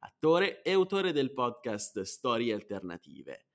[0.00, 3.46] attore e autore del podcast Storie Alternative.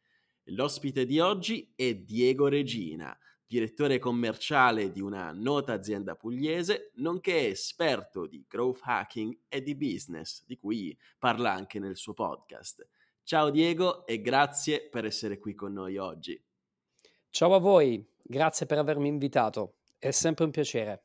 [0.50, 3.18] L'ospite di oggi è Diego Regina,
[3.48, 10.44] direttore commerciale di una nota azienda pugliese, nonché esperto di growth hacking e di business,
[10.46, 12.88] di cui parla anche nel suo podcast.
[13.24, 16.40] Ciao Diego e grazie per essere qui con noi oggi.
[17.32, 21.05] Ciao a voi, grazie per avermi invitato, è sempre un piacere.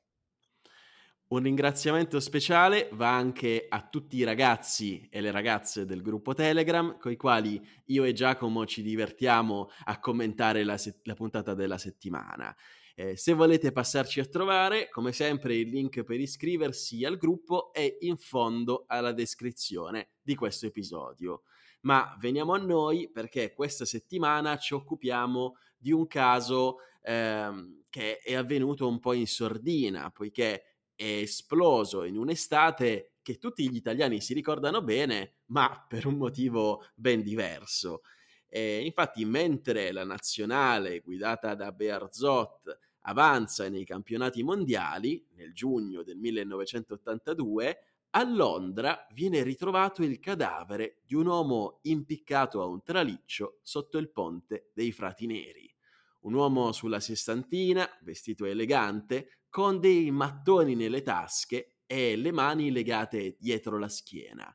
[1.31, 6.99] Un ringraziamento speciale va anche a tutti i ragazzi e le ragazze del gruppo Telegram,
[6.99, 11.79] con i quali io e Giacomo ci divertiamo a commentare la, se- la puntata della
[11.79, 12.53] settimana.
[12.97, 17.99] Eh, se volete passarci a trovare, come sempre il link per iscriversi al gruppo è
[18.01, 21.43] in fondo alla descrizione di questo episodio.
[21.83, 28.35] Ma veniamo a noi perché questa settimana ci occupiamo di un caso ehm, che è
[28.35, 30.70] avvenuto un po' in sordina, poiché
[31.01, 36.85] è esploso in un'estate che tutti gli italiani si ricordano bene, ma per un motivo
[36.95, 38.03] ben diverso.
[38.47, 46.19] E infatti, mentre la nazionale guidata da Bearzot avanza nei campionati mondiali nel giugno del
[46.19, 47.79] 1982,
[48.11, 54.11] a Londra viene ritrovato il cadavere di un uomo impiccato a un traliccio sotto il
[54.11, 55.75] ponte dei Frati Neri.
[56.21, 63.37] Un uomo sulla sessantina, vestito elegante, con dei mattoni nelle tasche e le mani legate
[63.39, 64.55] dietro la schiena.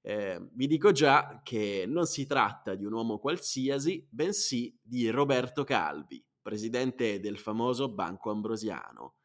[0.00, 5.64] Eh, vi dico già che non si tratta di un uomo qualsiasi, bensì di Roberto
[5.64, 9.16] Calvi, presidente del famoso Banco Ambrosiano.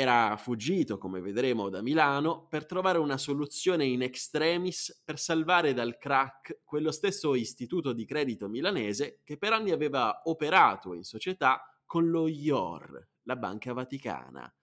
[0.00, 5.98] Era fuggito, come vedremo, da Milano per trovare una soluzione in extremis per salvare dal
[5.98, 12.10] crack quello stesso istituto di credito milanese che per anni aveva operato in società con
[12.10, 14.54] lo IOR, la Banca Vaticana.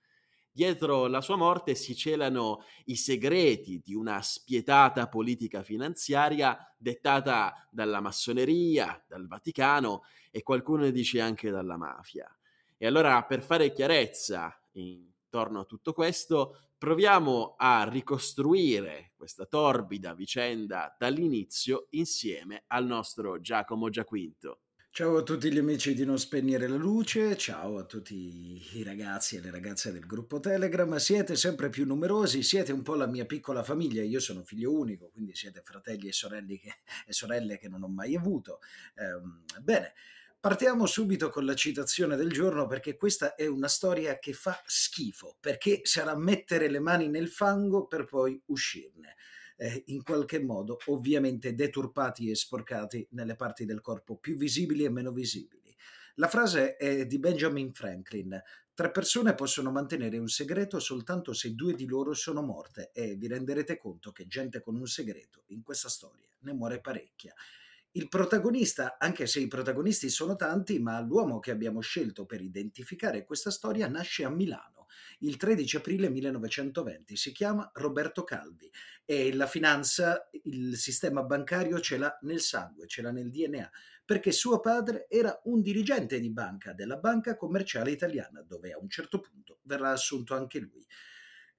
[0.50, 8.00] Dietro la sua morte si celano i segreti di una spietata politica finanziaria dettata dalla
[8.00, 12.25] massoneria, dal Vaticano e qualcuno dice anche dalla mafia.
[12.78, 14.57] E allora per fare chiarezza
[15.35, 23.90] intorno a tutto questo, proviamo a ricostruire questa torbida vicenda dall'inizio insieme al nostro Giacomo
[23.90, 24.62] Giaquinto.
[24.91, 29.35] Ciao a tutti gli amici di Non Spegnere la Luce, ciao a tutti i ragazzi
[29.35, 33.25] e le ragazze del gruppo Telegram, siete sempre più numerosi, siete un po' la mia
[33.25, 36.75] piccola famiglia, io sono figlio unico, quindi siete fratelli e che,
[37.06, 38.59] e sorelle che non ho mai avuto.
[38.96, 39.91] Eh, bene,
[40.46, 45.38] partiamo subito con la citazione del giorno perché questa è una storia che fa schifo,
[45.40, 49.16] perché sarà mettere le mani nel fango per poi uscirne
[49.58, 54.92] eh, in qualche modo ovviamente deturpati e sporcati nelle parti del corpo più visibili e
[54.92, 55.76] meno visibili.
[56.18, 58.40] La frase è di Benjamin Franklin.
[58.72, 63.26] Tre persone possono mantenere un segreto soltanto se due di loro sono morte e vi
[63.26, 67.34] renderete conto che gente con un segreto in questa storia ne muore parecchia.
[67.96, 73.24] Il protagonista, anche se i protagonisti sono tanti, ma l'uomo che abbiamo scelto per identificare
[73.24, 74.88] questa storia nasce a Milano
[75.20, 77.16] il 13 aprile 1920.
[77.16, 78.70] Si chiama Roberto Calvi
[79.06, 83.72] e la finanza, il sistema bancario ce l'ha nel sangue, ce l'ha nel DNA,
[84.04, 88.90] perché suo padre era un dirigente di banca della Banca Commerciale Italiana, dove a un
[88.90, 90.86] certo punto verrà assunto anche lui.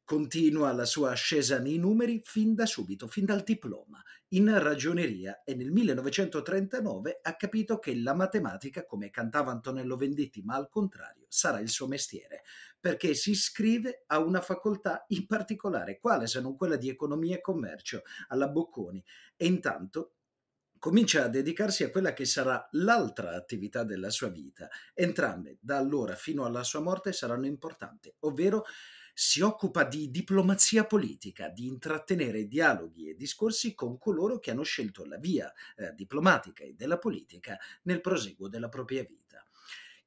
[0.07, 5.57] Continua la sua ascesa nei numeri fin da subito, fin dal diploma, in ragioneria e
[5.57, 11.59] nel 1939 ha capito che la matematica, come cantava Antonello Venditti, ma al contrario, sarà
[11.59, 12.45] il suo mestiere,
[12.79, 17.41] perché si iscrive a una facoltà in particolare, quale se non quella di economia e
[17.41, 20.13] commercio, alla Bocconi, e intanto
[20.79, 24.69] comincia a dedicarsi a quella che sarà l'altra attività della sua vita.
[24.95, 28.65] Entrambe, da allora fino alla sua morte, saranno importanti, ovvero
[29.19, 35.07] si occupa di diplomazia politica, di intrattenere dialoghi e discorsi con coloro che hanno scelto
[35.07, 39.43] la via eh, diplomatica e della politica nel proseguo della propria vita.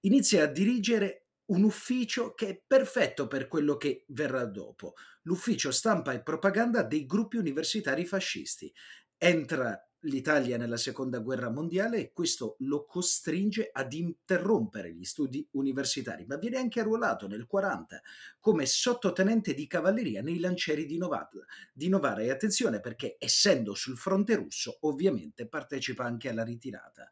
[0.02, 6.14] Inizia a dirigere un ufficio che è perfetto per quello che verrà dopo, l'ufficio stampa
[6.14, 8.72] e propaganda dei gruppi universitari fascisti.
[9.18, 16.26] Entra l'Italia nella seconda guerra mondiale e questo lo costringe ad interrompere gli studi universitari,
[16.26, 18.02] ma viene anche arruolato nel 40
[18.40, 21.30] come sottotenente di cavalleria nei lancieri di Novara.
[21.74, 22.22] Di Novara.
[22.22, 27.10] E attenzione perché essendo sul fronte russo ovviamente partecipa anche alla ritirata.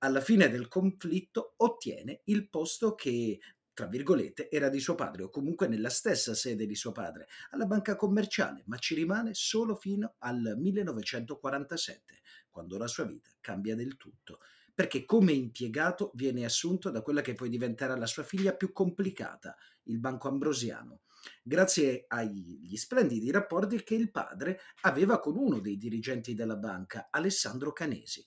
[0.00, 3.40] Alla fine del conflitto ottiene il posto che
[3.78, 7.64] tra virgolette, era di suo padre o comunque nella stessa sede di suo padre, alla
[7.64, 12.20] banca commerciale, ma ci rimane solo fino al 1947,
[12.50, 14.40] quando la sua vita cambia del tutto,
[14.74, 19.56] perché come impiegato viene assunto da quella che poi diventerà la sua figlia più complicata,
[19.84, 21.02] il Banco Ambrosiano,
[21.44, 27.72] grazie agli splendidi rapporti che il padre aveva con uno dei dirigenti della banca, Alessandro
[27.72, 28.24] Canesi,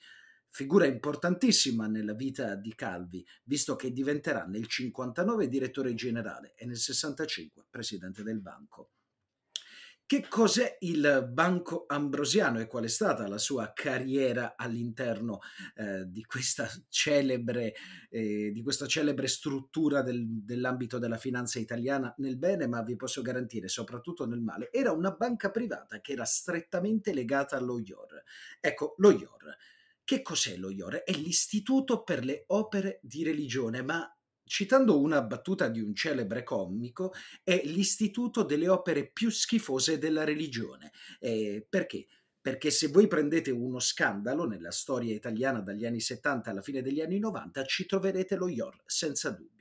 [0.52, 6.78] figura importantissima nella vita di Calvi, visto che diventerà nel 59 direttore generale e nel
[6.78, 8.92] 65 presidente del banco.
[10.06, 15.40] Che cos'è il Banco Ambrosiano e qual è stata la sua carriera all'interno
[15.74, 17.74] eh, di, questa celebre,
[18.10, 23.22] eh, di questa celebre struttura del, dell'ambito della finanza italiana nel bene, ma vi posso
[23.22, 24.70] garantire soprattutto nel male?
[24.70, 28.22] Era una banca privata che era strettamente legata allo IOR.
[28.60, 29.56] Ecco, lo IOR
[30.12, 31.04] che cos'è lo IOR?
[31.04, 34.14] È l'Istituto per le opere di religione, ma
[34.44, 37.14] citando una battuta di un celebre comico,
[37.46, 40.92] è l'istituto delle opere più schifose della religione.
[41.18, 42.08] Eh, perché?
[42.42, 47.00] Perché se voi prendete uno scandalo nella storia italiana dagli anni 70 alla fine degli
[47.00, 49.61] anni 90, ci troverete lo IOR, senza dubbio.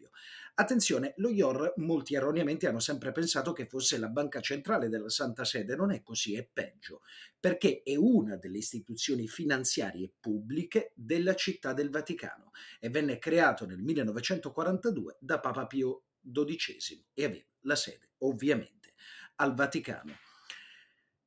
[0.61, 5.43] Attenzione, lo IOR molti erroneamente hanno sempre pensato che fosse la banca centrale della Santa
[5.43, 7.01] Sede, non è così, è peggio,
[7.41, 13.79] perché è una delle istituzioni finanziarie pubbliche della città del Vaticano e venne creato nel
[13.79, 18.93] 1942 da Papa Pio XII e aveva la sede ovviamente
[19.37, 20.15] al Vaticano.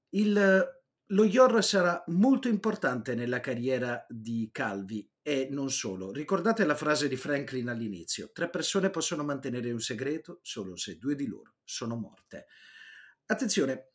[0.09, 6.11] Il lo IOR sarà molto importante nella carriera di Calvi e non solo.
[6.11, 11.15] Ricordate la frase di Franklin all'inizio: tre persone possono mantenere un segreto solo se due
[11.15, 12.45] di loro sono morte.
[13.25, 13.92] Attenzione,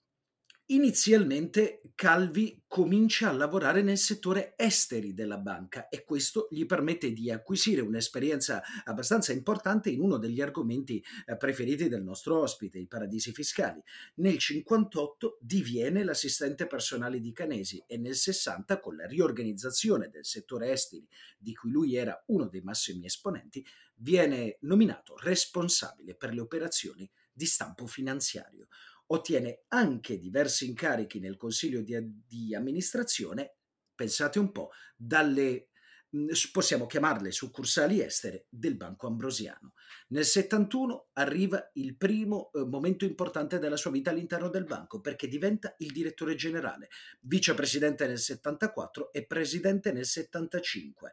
[0.71, 7.31] Inizialmente Calvi comincia a lavorare nel settore esteri della banca e questo gli permette di
[7.31, 13.33] acquisire un'esperienza abbastanza importante in uno degli argomenti eh, preferiti del nostro ospite, i paradisi
[13.33, 13.81] fiscali.
[14.17, 20.71] Nel 58 diviene l'assistente personale di Canesi e nel 60 con la riorganizzazione del settore
[20.71, 23.65] esteri di cui lui era uno dei massimi esponenti,
[23.97, 28.67] viene nominato responsabile per le operazioni di stampo finanziario
[29.09, 31.97] ottiene anche diversi incarichi nel consiglio di,
[32.27, 33.57] di amministrazione,
[33.95, 35.69] pensate un po', dalle
[36.11, 39.73] mhmm, possiamo chiamarle succursali estere del Banco Ambrosiano.
[40.09, 45.29] Nel 71 arriva il primo eh, momento importante della sua vita all'interno del banco perché
[45.29, 46.89] diventa il direttore generale,
[47.21, 51.13] vicepresidente nel 74 e presidente nel 75.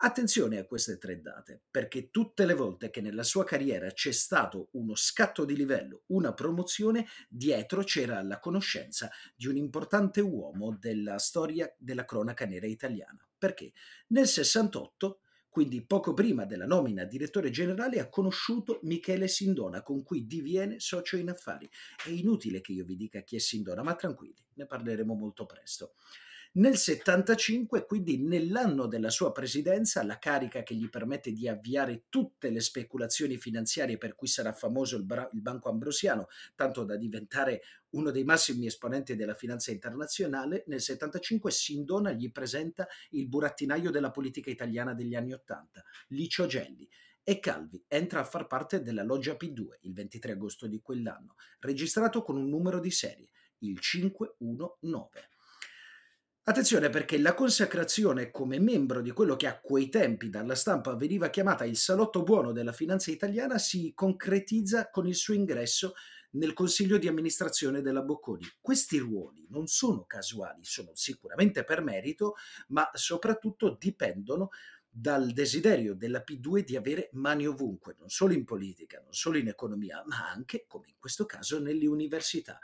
[0.00, 4.68] Attenzione a queste tre date, perché tutte le volte che nella sua carriera c'è stato
[4.74, 11.18] uno scatto di livello, una promozione, dietro c'era la conoscenza di un importante uomo della
[11.18, 13.26] storia della cronaca nera italiana.
[13.36, 13.72] Perché
[14.08, 15.18] nel 68
[15.48, 20.78] quindi poco prima della nomina a direttore generale ha conosciuto Michele Sindona con cui diviene
[20.78, 21.68] socio in affari.
[22.04, 25.94] È inutile che io vi dica chi è Sindona, ma tranquilli, ne parleremo molto presto.
[26.52, 32.48] Nel 75, quindi nell'anno della sua presidenza, la carica che gli permette di avviare tutte
[32.50, 37.60] le speculazioni finanziarie per cui sarà famoso il, bra- il Banco Ambrosiano, tanto da diventare
[37.90, 44.10] uno dei massimi esponenti della finanza internazionale, nel 75 Sindona gli presenta il burattinaio della
[44.10, 46.88] politica italiana degli anni 80, Licio Gelli,
[47.22, 52.22] e Calvi entra a far parte della loggia P2 il 23 agosto di quell'anno, registrato
[52.22, 53.28] con un numero di serie,
[53.58, 55.28] il 519.
[56.48, 61.28] Attenzione perché la consacrazione come membro di quello che a quei tempi dalla stampa veniva
[61.28, 65.92] chiamata il salotto buono della finanza italiana si concretizza con il suo ingresso
[66.30, 68.46] nel consiglio di amministrazione della Bocconi.
[68.62, 72.36] Questi ruoli non sono casuali, sono sicuramente per merito,
[72.68, 74.48] ma soprattutto dipendono
[74.88, 79.48] dal desiderio della P2 di avere mani ovunque, non solo in politica, non solo in
[79.48, 82.58] economia, ma anche, come in questo caso, nelle università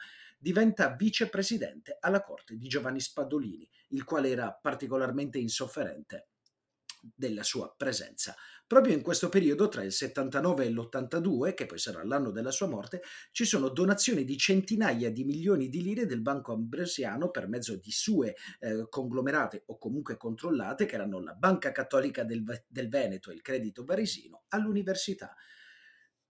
[0.45, 6.29] diventa vicepresidente alla corte di Giovanni Spadolini, il quale era particolarmente insofferente
[7.01, 8.37] della sua presenza.
[8.67, 12.67] Proprio in questo periodo, tra il 79 e l'82, che poi sarà l'anno della sua
[12.67, 13.01] morte,
[13.33, 17.91] ci sono donazioni di centinaia di milioni di lire del Banco Ambrosiano per mezzo di
[17.91, 23.35] sue eh, conglomerate o comunque controllate, che erano la Banca Cattolica del, del Veneto e
[23.35, 25.35] il Credito Varesino, all'università.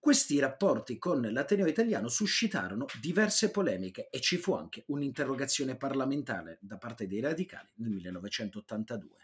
[0.04, 6.76] Questi rapporti con l'Ateneo italiano suscitarono diverse polemiche e ci fu anche un'interrogazione parlamentare da
[6.76, 9.16] parte dei radicali nel 1982.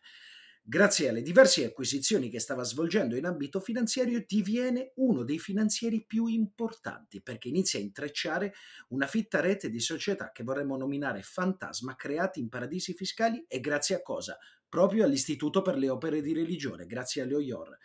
[0.63, 6.25] Grazie alle diverse acquisizioni che stava svolgendo in ambito finanziario, diviene uno dei finanzieri più
[6.25, 8.55] importanti perché inizia a intrecciare
[8.89, 13.97] una fitta rete di società che vorremmo nominare fantasma creati in paradisi fiscali e grazie
[13.97, 14.39] a cosa?
[14.67, 17.79] Proprio all'Istituto per le opere di religione, grazie alle OIOR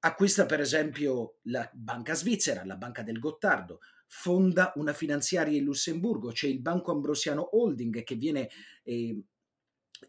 [0.00, 6.30] Acquista per esempio la banca svizzera, la banca del Gottardo, fonda una finanziaria in Lussemburgo,
[6.30, 8.48] c'è il Banco Ambrosiano Holding che viene
[8.84, 9.20] eh,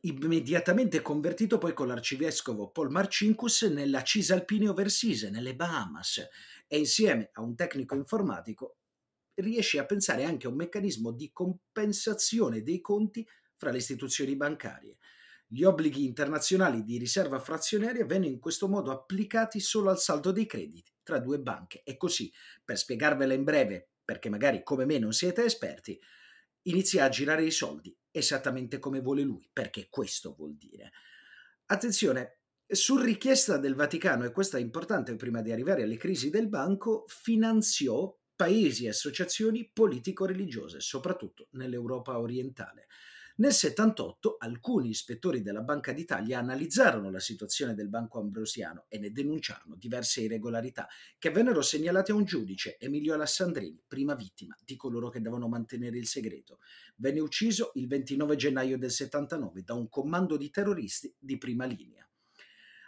[0.02, 6.28] immediatamente convertito poi con l'arcivescovo Paul Marcinkus nella Cisalpine Overseas, nelle Bahamas,
[6.68, 8.78] e insieme a un tecnico informatico
[9.36, 13.28] riesce a pensare anche a un meccanismo di compensazione dei conti
[13.58, 14.98] fra le istituzioni bancarie.
[15.52, 20.46] Gli obblighi internazionali di riserva frazionaria vennero in questo modo applicati solo al saldo dei
[20.46, 22.32] crediti tra due banche e così,
[22.64, 26.00] per spiegarvela in breve, perché magari come me non siete esperti,
[26.68, 30.92] inizia a girare i soldi esattamente come vuole lui, perché questo vuol dire.
[31.66, 36.48] Attenzione, su richiesta del Vaticano, e questo è importante prima di arrivare alle crisi del
[36.48, 42.86] banco, finanziò paesi e associazioni politico-religiose, soprattutto nell'Europa orientale.
[43.40, 49.14] Nel 78 alcuni ispettori della Banca d'Italia analizzarono la situazione del Banco Ambrosiano e ne
[49.14, 55.08] denunciarono diverse irregolarità che vennero segnalate a un giudice, Emilio Alassandrini, prima vittima di coloro
[55.08, 56.60] che devono mantenere il segreto.
[56.98, 62.06] Venne ucciso il 29 gennaio del 79 da un comando di terroristi di prima linea.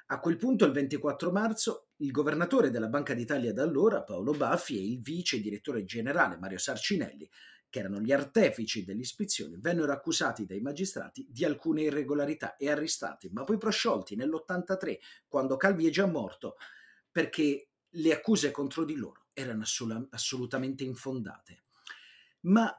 [0.07, 4.77] A quel punto, il 24 marzo, il governatore della Banca d'Italia da allora, Paolo Baffi,
[4.77, 7.29] e il vice direttore generale Mario Sarcinelli
[7.71, 13.45] che erano gli artefici dell'ispezione, vennero accusati dai magistrati di alcune irregolarità e arrestati, ma
[13.45, 16.57] poi prosciolti nell'83, quando Calvi è già morto,
[17.09, 19.63] perché le accuse contro di loro erano
[20.09, 21.63] assolutamente infondate.
[22.41, 22.71] Ma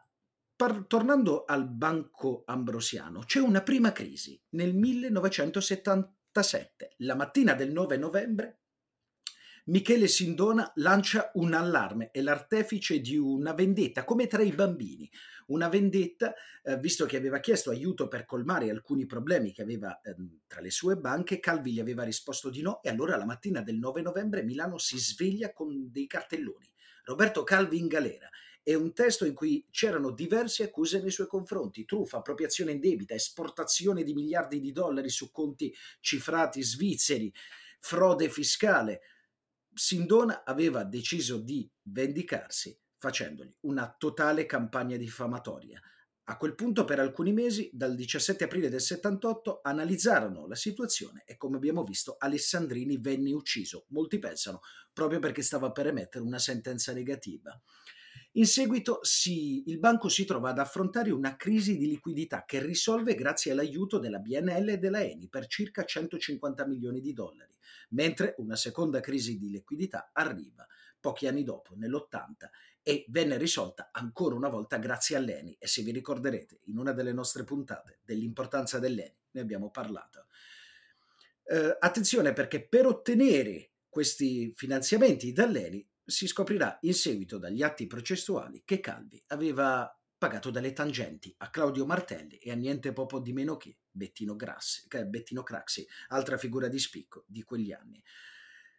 [0.55, 6.97] par- tornando al Banco Ambrosiano, c'è una prima crisi nel 1977.
[6.99, 8.62] La mattina del 9 novembre
[9.65, 15.09] Michele Sindona lancia un allarme, è l'artefice di una vendetta, come tra i bambini.
[15.47, 20.17] Una vendetta, eh, visto che aveva chiesto aiuto per colmare alcuni problemi che aveva eh,
[20.49, 23.77] tra le sue banche, Calvi gli aveva risposto di no e allora la mattina del
[23.77, 26.69] 9 novembre Milano si sveglia con dei cartelloni.
[27.05, 28.29] Roberto Calvi in galera.
[28.65, 34.03] È un testo in cui c'erano diverse accuse nei suoi confronti, truffa, appropriazione indebita, esportazione
[34.03, 37.33] di miliardi di dollari su conti cifrati svizzeri,
[37.79, 39.01] frode fiscale,
[39.75, 45.81] Sindona aveva deciso di vendicarsi facendogli una totale campagna diffamatoria.
[46.27, 51.37] A quel punto, per alcuni mesi, dal 17 aprile del 78, analizzarono la situazione e,
[51.37, 53.87] come abbiamo visto, Alessandrini venne ucciso.
[53.89, 54.61] Molti pensano
[54.93, 57.61] proprio perché stava per emettere una sentenza negativa.
[58.37, 63.15] In seguito si, il banco si trova ad affrontare una crisi di liquidità che risolve
[63.15, 67.53] grazie all'aiuto della BNL e della Eni per circa 150 milioni di dollari
[67.93, 70.67] mentre una seconda crisi di liquidità arriva
[71.01, 72.49] pochi anni dopo, nell'80,
[72.83, 75.57] e venne risolta ancora una volta grazie all'ENI.
[75.59, 80.27] E se vi ricorderete, in una delle nostre puntate dell'importanza dell'ENI ne abbiamo parlato.
[81.45, 88.63] Eh, attenzione perché per ottenere questi finanziamenti dall'ENI si scoprirà in seguito dagli atti processuali
[88.65, 93.57] che Calvi aveva pagato dalle tangenti a Claudio Martelli e a niente poco di meno
[93.57, 98.03] che Bettino, Grassi, Bettino Craxi, altra figura di spicco di quegli anni.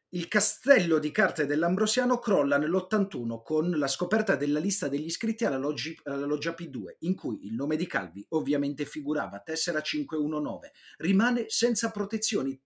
[0.10, 5.58] Il castello di carte dell'Ambrosiano crolla nell'81 con la scoperta della lista degli iscritti alla,
[5.58, 11.46] loggi, alla loggia P2, in cui il nome di Calvi ovviamente figurava, tessera 519, rimane
[11.48, 12.62] senza protezioni,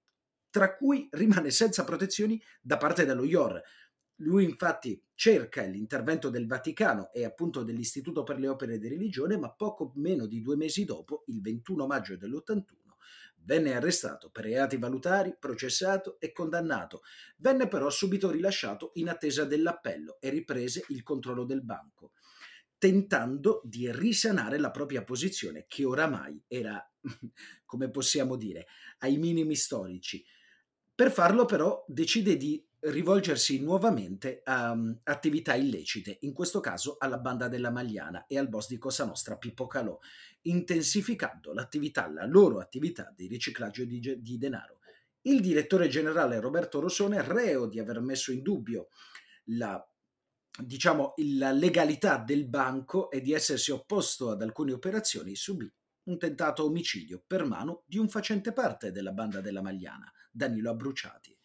[0.50, 3.62] tra cui rimane senza protezioni da parte dello IOR,
[4.18, 9.52] lui infatti cerca l'intervento del Vaticano e appunto dell'Istituto per le opere di religione, ma
[9.52, 12.64] poco meno di due mesi dopo, il 21 maggio dell'81,
[13.44, 17.02] venne arrestato per reati valutari, processato e condannato.
[17.38, 22.12] Venne però subito rilasciato in attesa dell'appello e riprese il controllo del banco,
[22.78, 26.84] tentando di risanare la propria posizione che oramai era,
[27.66, 28.68] come possiamo dire,
[29.00, 30.24] ai minimi storici.
[30.94, 37.18] Per farlo però decide di rivolgersi nuovamente a um, attività illecite, in questo caso alla
[37.18, 39.98] banda della Magliana e al boss di Cosa Nostra Pippo Calò,
[40.42, 44.80] intensificando l'attività, la loro attività di riciclaggio di, di denaro.
[45.22, 48.90] Il direttore generale Roberto Rossone, reo di aver messo in dubbio
[49.52, 49.84] la
[50.58, 55.72] diciamo, la legalità del banco e di essersi opposto ad alcune operazioni, subì
[56.06, 61.37] un tentato omicidio per mano di un facente parte della banda della Magliana, Danilo Abbruciati.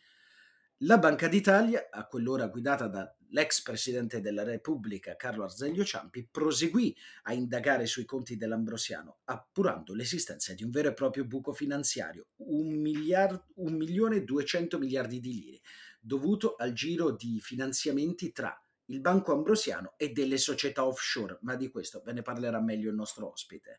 [0.85, 6.93] La Banca d'Italia, a quell'ora guidata dall'ex presidente della Repubblica Carlo Arzeglio Ciampi, proseguì
[7.25, 12.81] a indagare sui conti dell'Ambrosiano, appurando l'esistenza di un vero e proprio buco finanziario, un,
[12.81, 15.61] miliard, un milione e duecento miliardi di lire,
[16.01, 18.53] dovuto al giro di finanziamenti tra
[18.87, 22.97] il Banco Ambrosiano e delle società offshore, ma di questo ve ne parlerà meglio il
[22.97, 23.79] nostro ospite.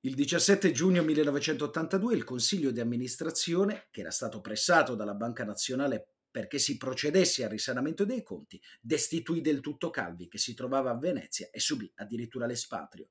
[0.00, 6.10] Il 17 giugno 1982 il Consiglio di amministrazione, che era stato pressato dalla Banca Nazionale
[6.36, 10.98] perché si procedesse al risanamento dei conti, destituì del tutto Calvi, che si trovava a
[10.98, 13.08] Venezia e subì addirittura l'espatrio.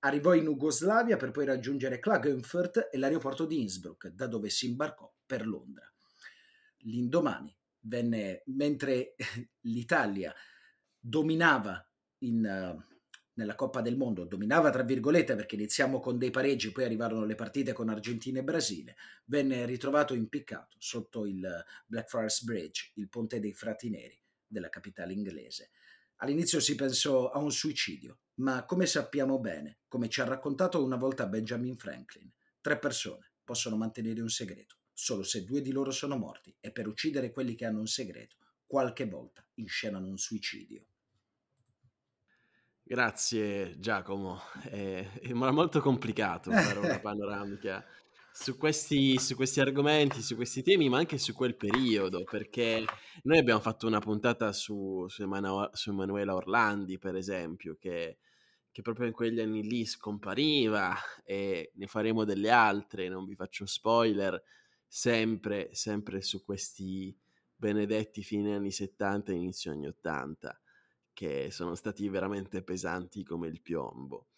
[0.00, 5.08] Arrivò in Jugoslavia per poi raggiungere Klagenfurt e l'aeroporto di Innsbruck, da dove si imbarcò
[5.24, 5.88] per Londra.
[6.78, 9.14] L'indomani, venne, mentre
[9.70, 10.34] l'Italia
[10.98, 11.88] dominava
[12.22, 12.93] in, uh,
[13.34, 17.34] nella Coppa del Mondo, dominava tra virgolette perché iniziamo con dei pareggi, poi arrivarono le
[17.34, 23.52] partite con Argentina e Brasile, venne ritrovato impiccato sotto il Blackfriars Bridge, il ponte dei
[23.52, 25.70] frati neri della capitale inglese.
[26.18, 30.96] All'inizio si pensò a un suicidio, ma come sappiamo bene, come ci ha raccontato una
[30.96, 36.16] volta Benjamin Franklin, tre persone possono mantenere un segreto, solo se due di loro sono
[36.16, 40.86] morti e per uccidere quelli che hanno un segreto, qualche volta inscenano un suicidio.
[42.86, 47.82] Grazie Giacomo, è, è molto complicato fare una panoramica
[48.30, 52.84] su questi, su questi argomenti, su questi temi, ma anche su quel periodo, perché
[53.22, 58.18] noi abbiamo fatto una puntata su, su, Emanu- su Emanuela Orlandi, per esempio, che,
[58.70, 63.64] che, proprio in quegli anni lì scompariva e ne faremo delle altre, non vi faccio
[63.64, 64.42] spoiler,
[64.86, 67.16] sempre, sempre su questi
[67.56, 70.58] benedetti fine anni 70 e inizio anni 80
[71.14, 74.28] che sono stati veramente pesanti come il piombo.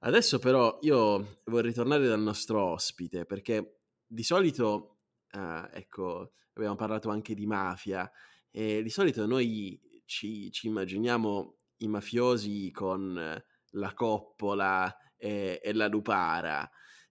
[0.00, 7.10] Adesso però io vorrei ritornare dal nostro ospite perché di solito, eh, ecco, abbiamo parlato
[7.10, 8.10] anche di mafia
[8.50, 13.42] e di solito noi ci, ci immaginiamo i mafiosi con
[13.72, 16.68] la coppola e, e la lupara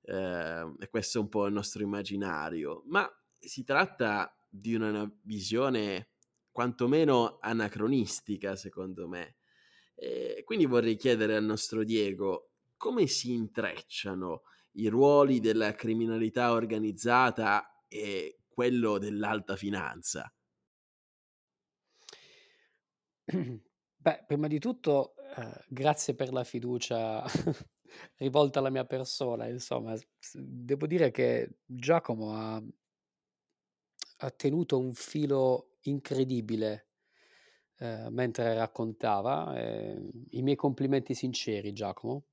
[0.10, 6.09] eh, e questo è un po' il nostro immaginario, ma si tratta di una visione
[6.60, 9.38] quantomeno anacronistica, secondo me.
[9.96, 14.42] E quindi vorrei chiedere al nostro Diego come si intrecciano
[14.74, 20.30] i ruoli della criminalità organizzata e quello dell'alta finanza.
[23.96, 27.24] Beh, prima di tutto, eh, grazie per la fiducia
[28.20, 29.48] rivolta alla mia persona.
[29.48, 29.96] Insomma,
[30.34, 32.62] devo dire che Giacomo ha,
[34.18, 36.88] ha tenuto un filo incredibile,
[37.78, 39.58] ehm, mentre raccontava.
[39.60, 42.26] Ehm, I miei complimenti sinceri, Giacomo.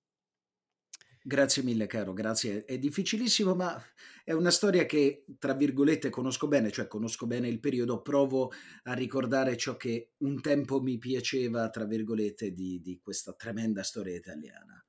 [1.22, 2.64] Grazie mille caro, grazie.
[2.64, 3.82] È difficilissimo, ma
[4.22, 8.52] è una storia che, tra virgolette, conosco bene, cioè conosco bene il periodo, provo
[8.84, 14.14] a ricordare ciò che un tempo mi piaceva, tra virgolette, di, di questa tremenda storia
[14.14, 14.85] italiana.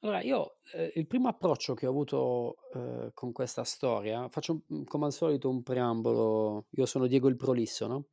[0.00, 4.84] Allora, io eh, il primo approccio che ho avuto eh, con questa storia, faccio un-
[4.84, 8.06] come al solito un preambolo, io sono Diego il Prolisso, no?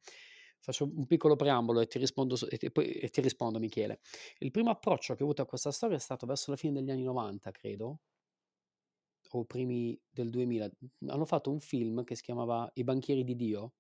[0.60, 4.00] Faccio un piccolo preambolo e ti rispondo, e, poi, e ti rispondo Michele.
[4.40, 6.90] Il primo approccio che ho avuto a questa storia è stato verso la fine degli
[6.90, 8.00] anni 90, credo,
[9.34, 10.68] o primi del 2000.
[11.08, 13.74] Hanno fatto un film che si chiamava I banchieri di Dio,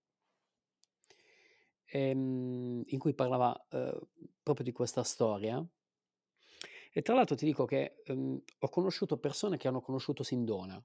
[1.85, 3.99] ehm, in cui parlava eh,
[4.41, 5.63] proprio di questa storia
[6.97, 10.81] e tra l'altro ti dico che ehm, ho conosciuto persone che hanno conosciuto Sindona,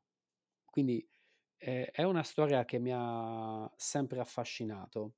[0.65, 1.09] quindi
[1.57, 5.13] eh, è una storia che mi ha sempre affascinato.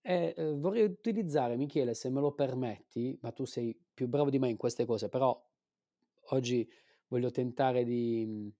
[0.00, 4.40] E eh, vorrei utilizzare, Michele, se me lo permetti, ma tu sei più bravo di
[4.40, 5.40] me in queste cose, però
[6.30, 6.68] oggi
[7.06, 8.52] voglio tentare di,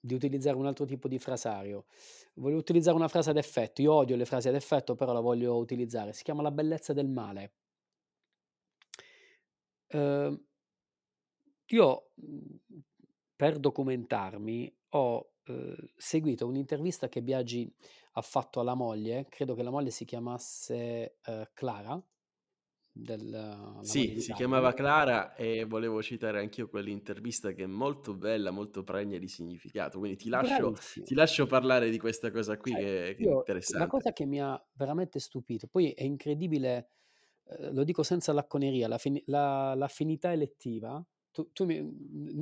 [0.00, 1.84] di utilizzare un altro tipo di frasario.
[2.36, 3.82] Voglio utilizzare una frase ad effetto.
[3.82, 6.14] Io odio le frasi ad effetto, però la voglio utilizzare.
[6.14, 7.52] Si chiama la bellezza del male.
[9.92, 10.40] Ehm,
[11.66, 12.58] io, mhmm,
[13.36, 17.72] per documentarmi ho, uhm, seguito un'intervista che Biagi
[18.12, 22.02] ha fatto alla moglie, credo che la moglie si chiamasse, uhm, Clara,
[22.92, 28.84] del Sì, si chiamava Clara e volevo citare anch'io quell'intervista che è molto bella, molto
[28.84, 33.16] pregna di significato, quindi ti lascio ti lascio parlare di questa cosa qui Cioè, che
[33.18, 36.88] che è io la cosa che mi ha veramente stupito, poi è incredibile
[37.58, 41.80] Ehm, lo dico senza lacconeria, la fini la l'affinità elettiva tu tu mi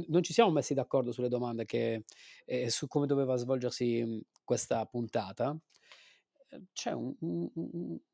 [0.09, 2.05] non ci siamo messi d'accordo sulle domande che
[2.45, 5.57] ehm, su come doveva svolgersi, mhmm, questa puntata.
[6.51, 7.51] Ehm, c'è un un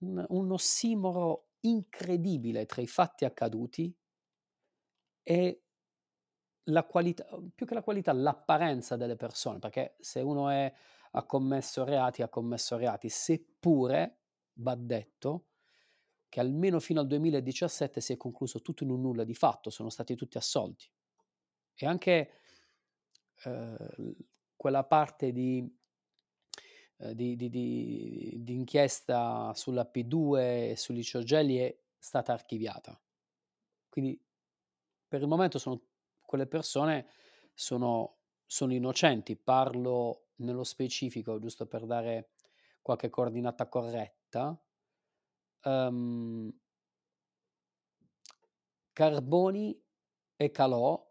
[0.01, 3.95] un un ossimoro incredibile tra i fatti accaduti
[5.27, 5.59] e
[6.69, 10.73] la qualità più che la qualità, l'apparenza delle persone, perché se uno è
[11.13, 14.19] ha commesso reati, ha commesso reati, seppure,
[14.59, 15.47] va detto,
[16.37, 19.89] che almeno fino al 2017 si è concluso tutto in un nulla di fatto, sono
[19.89, 20.87] stati tutti assolti.
[21.75, 22.31] E anche
[23.43, 24.17] eh,
[24.55, 25.67] quella parte di,
[26.99, 33.01] eh, di, di, di, inchiesta sulla P2 e sugli Ciorgelli è stata archiviata.
[33.89, 34.23] Quindi
[35.09, 35.81] per il momento sono,
[36.21, 37.07] quelle persone
[37.55, 42.33] sono, sono innocenti, parlo nello specifico giusto per dare
[42.83, 44.55] qualche coordinata corretta.
[45.67, 46.53] Um,
[48.93, 49.77] Carboni
[50.37, 51.05] e Calò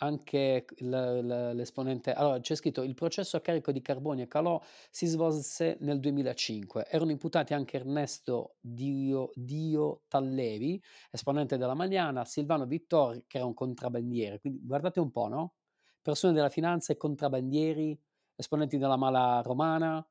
[0.00, 5.78] anche l'esponente, allora c'è scritto il processo a carico di Carboni e Calò si svolse
[5.80, 13.38] nel 2005, erano imputati anche Ernesto Dio, Dio Tallevi, esponente della Magliana, Silvano Vittori che
[13.38, 15.54] era un contrabbandiere, quindi guardate un po', no?
[16.00, 18.00] Persone della finanza e contrabbandieri,
[18.36, 20.06] esponenti della mala romana,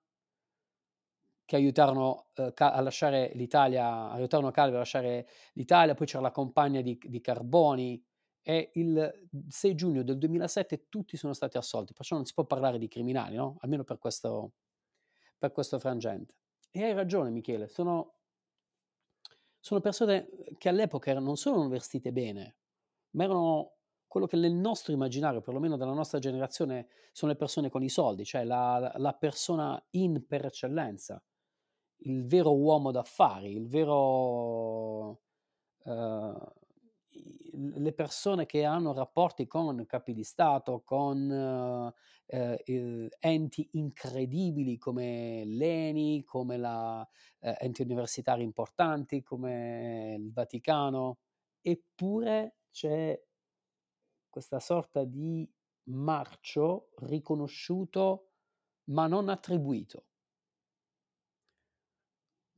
[1.47, 6.81] che aiutarono eh, a lasciare l'Italia, aiutarono Calvi a lasciare l'Italia, poi c'era la compagna
[6.81, 8.05] di, di Carboni,
[8.41, 12.77] e il 6 giugno del 2007 tutti sono stati assolti, perciò non si può parlare
[12.77, 13.57] di criminali, no?
[13.61, 14.53] almeno per questo,
[15.37, 16.35] per questo frangente.
[16.71, 18.15] E hai ragione Michele, sono,
[19.59, 22.57] sono persone che all'epoca non solo vestite bene,
[23.11, 23.75] ma erano
[24.07, 28.25] quello che nel nostro immaginario, perlomeno della nostra generazione, sono le persone con i soldi,
[28.25, 31.21] cioè la, la persona in per eccellenza,
[31.99, 35.21] il vero uomo d'affari, il vero...
[35.83, 36.35] Uh,
[37.53, 41.93] le persone che hanno rapporti con capi di Stato, con
[42.27, 47.07] eh, eh, enti incredibili come l'ENI, come la,
[47.39, 51.19] eh, enti universitari importanti come il Vaticano,
[51.61, 53.19] eppure c'è
[54.29, 55.49] questa sorta di
[55.89, 58.31] marcio riconosciuto
[58.89, 60.06] ma non attribuito.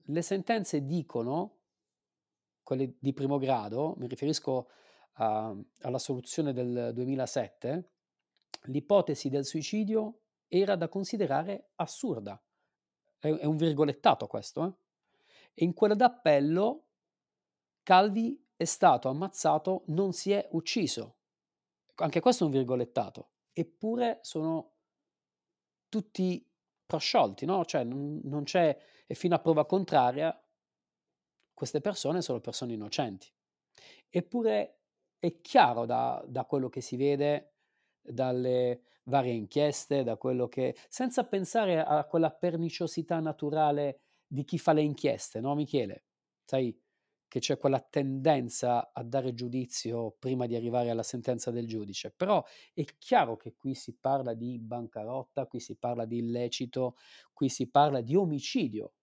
[0.09, 1.57] Le sentenze dicono
[2.63, 4.69] quelle di primo grado, mi riferisco
[5.13, 7.91] a, alla soluzione del 2007,
[8.63, 12.41] l'ipotesi del suicidio era da considerare assurda.
[13.17, 14.65] È, è un virgolettato questo.
[14.65, 14.73] Eh?
[15.53, 16.85] E in quella d'appello
[17.83, 21.17] Calvi è stato ammazzato, non si è ucciso.
[21.95, 23.29] Anche questo è un virgolettato.
[23.53, 24.73] Eppure sono
[25.87, 26.45] tutti
[26.85, 27.65] prosciolti, no?
[27.65, 28.77] Cioè non, non c'è,
[29.11, 30.39] e fino a prova contraria,
[31.51, 33.27] queste persone sono persone innocenti.
[34.07, 34.81] Eppure
[35.17, 37.55] è chiaro da, da quello che si vede
[37.99, 44.73] dalle varie inchieste, da quello che, senza pensare a quella perniciosità naturale di chi fa
[44.73, 46.03] le inchieste, no Michele?
[46.45, 46.79] Sai
[47.27, 52.43] che c'è quella tendenza a dare giudizio prima di arrivare alla sentenza del giudice, però
[52.73, 56.95] è chiaro che qui si parla di bancarotta, qui si parla di illecito,
[57.33, 58.93] qui si parla di omicidio.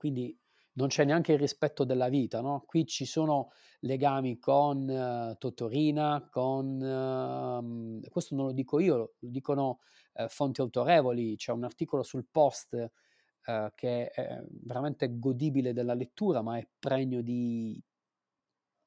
[0.00, 0.34] Quindi
[0.72, 2.64] non c'è neanche il rispetto della vita, no?
[2.64, 6.80] Qui ci sono legami con uh, Totorina, con...
[6.80, 9.80] Uh, questo non lo dico io, lo dicono
[10.14, 16.40] uh, fonti autorevoli, c'è un articolo sul post uh, che è veramente godibile della lettura,
[16.40, 17.78] ma è pregno di,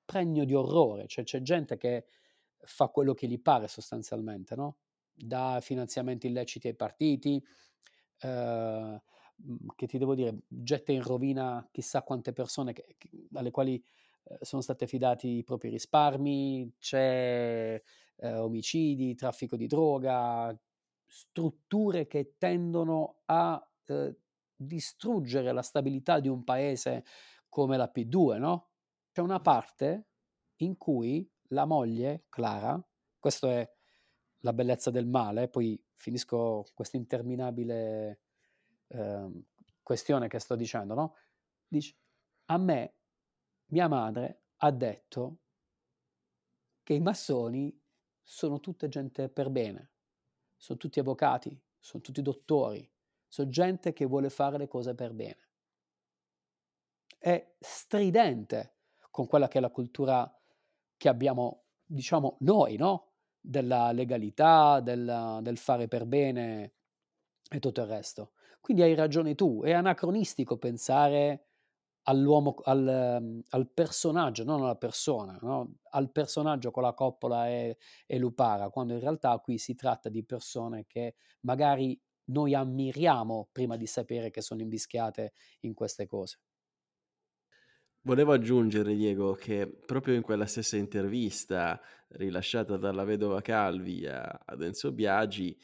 [0.03, 2.07] pregno di orrore, cioè c'è gente che
[2.57, 4.77] fa quello che gli pare sostanzialmente, no?
[5.13, 7.39] Dà finanziamenti illeciti ai partiti,
[8.23, 8.99] Mhmm,
[9.75, 13.83] che ti devo dire, getta in rovina chissà quante persone che, che, alle quali
[14.23, 17.81] eh, sono state affidati i propri risparmi, c'è
[18.15, 20.57] eh, omicidi, traffico di droga,
[21.05, 24.15] strutture che tendono a eh,
[24.55, 27.03] distruggere la stabilità di un paese
[27.49, 28.69] come la P2, no?
[29.11, 30.07] C'è una parte
[30.57, 32.81] in cui la moglie, Clara,
[33.19, 33.71] questa è
[34.39, 38.22] la bellezza del male, poi finisco questo interminabile
[38.93, 39.43] eh,
[39.81, 41.15] questione che sto dicendo, no?
[41.67, 41.95] Dice,
[42.45, 42.95] a me
[43.67, 45.39] mia madre ha detto
[46.83, 47.77] che i massoni
[48.21, 49.91] sono tutte gente per bene,
[50.55, 52.89] sono tutti avvocati, sono tutti dottori,
[53.27, 55.49] sono gente che vuole fare le cose per bene.
[57.17, 58.77] È stridente
[59.09, 60.31] con quella che è la cultura
[60.97, 63.11] che abbiamo, diciamo, noi, no?
[63.39, 66.73] Della legalità, del, del fare per bene
[67.49, 68.33] e tutto il resto.
[68.63, 71.47] Quindi hai ragione tu, è anacronistico pensare
[72.03, 75.79] all'uomo, al, mhmm, al personaggio, non alla persona, no?
[75.91, 80.23] al personaggio con la coppola e, e Lupara, quando in realtà qui si tratta di
[80.23, 86.39] persone che magari noi ammiriamo prima di sapere che sono invischiate in queste cose.
[88.05, 94.91] Volevo aggiungere, Diego, che proprio in quella stessa intervista rilasciata dalla vedova Calvi a, Enzo
[94.91, 95.57] Biagi,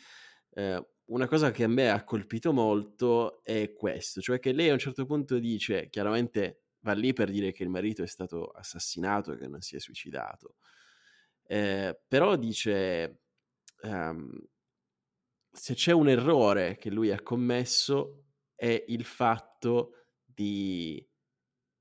[0.52, 4.74] eh, una cosa che a me ha colpito molto è questo, cioè che lei a
[4.74, 9.34] un certo punto dice, chiaramente va lì per dire che il marito è stato assassinato
[9.34, 10.56] e che non si è suicidato,
[11.48, 13.22] eh, però dice,
[13.82, 14.30] um,
[15.52, 19.94] se c'è un errore che lui ha commesso è il fatto
[20.24, 21.04] di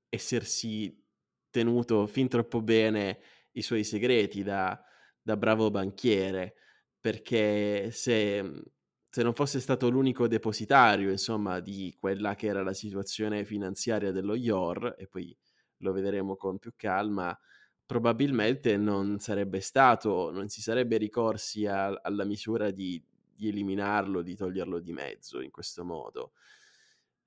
[0.09, 1.05] essersi
[1.51, 3.19] tenuto fin troppo bene
[3.51, 4.81] i suoi segreti da,
[5.21, 6.55] da bravo banchiere,
[6.99, 8.63] perché se,
[9.09, 14.35] se, non fosse stato l'unico depositario, insomma, di quella che era la situazione finanziaria dello
[14.35, 15.35] IOR, e poi
[15.77, 17.37] lo vedremo con più calma,
[17.85, 23.01] probabilmente non sarebbe stato, non si sarebbe ricorsi a, alla misura di,
[23.33, 26.33] di eliminarlo, di toglierlo di mezzo in questo modo.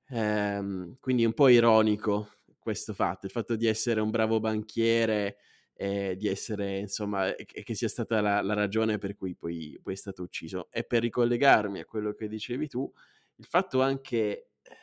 [0.08, 5.38] Ehm, quindi è un po' ironico questo fatto, il fatto di essere un bravo banchiere
[5.82, 9.94] e di essere, insomma, e che sia stata la, la ragione per cui poi, poi,
[9.94, 10.68] è stato ucciso.
[10.70, 12.88] E per ricollegarmi a quello che dicevi tu,
[13.34, 14.76] il fatto anche eh,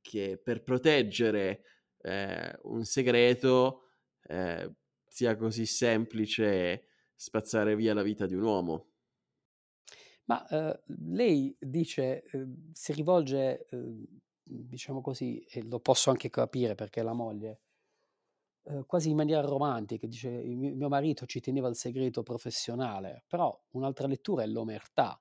[0.00, 1.62] che per proteggere
[2.00, 3.90] eh, un segreto
[4.24, 4.72] eh,
[5.06, 8.86] sia così semplice spazzare via la vita di un uomo.
[10.24, 14.04] Ma eh, lei dice, eh, si rivolge, eh,
[14.42, 17.60] diciamo così, e lo posso anche capire perché la moglie,
[18.64, 24.06] eh, quasi in maniera romantica, dice mio marito ci teneva il segreto professionale, però un'altra
[24.06, 25.20] lettura è l'omertà,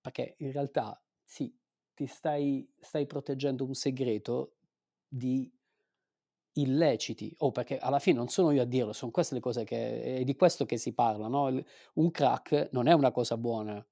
[0.00, 1.54] perché in realtà sì,
[1.94, 4.56] ti stai, stai proteggendo un segreto
[5.08, 5.50] di
[6.54, 9.64] illeciti, o oh, perché alla fine non sono io a dirlo, sono queste le cose
[9.64, 11.62] che, è di questo che si parla, no?
[11.94, 13.84] un crack non è una cosa buona,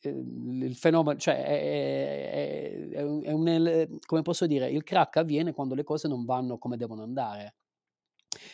[0.00, 5.16] Ehm, il fenomeno, cioè è, è, è, un, è un, come posso dire, il crack
[5.16, 7.54] avviene quando le cose non vanno come devono andare.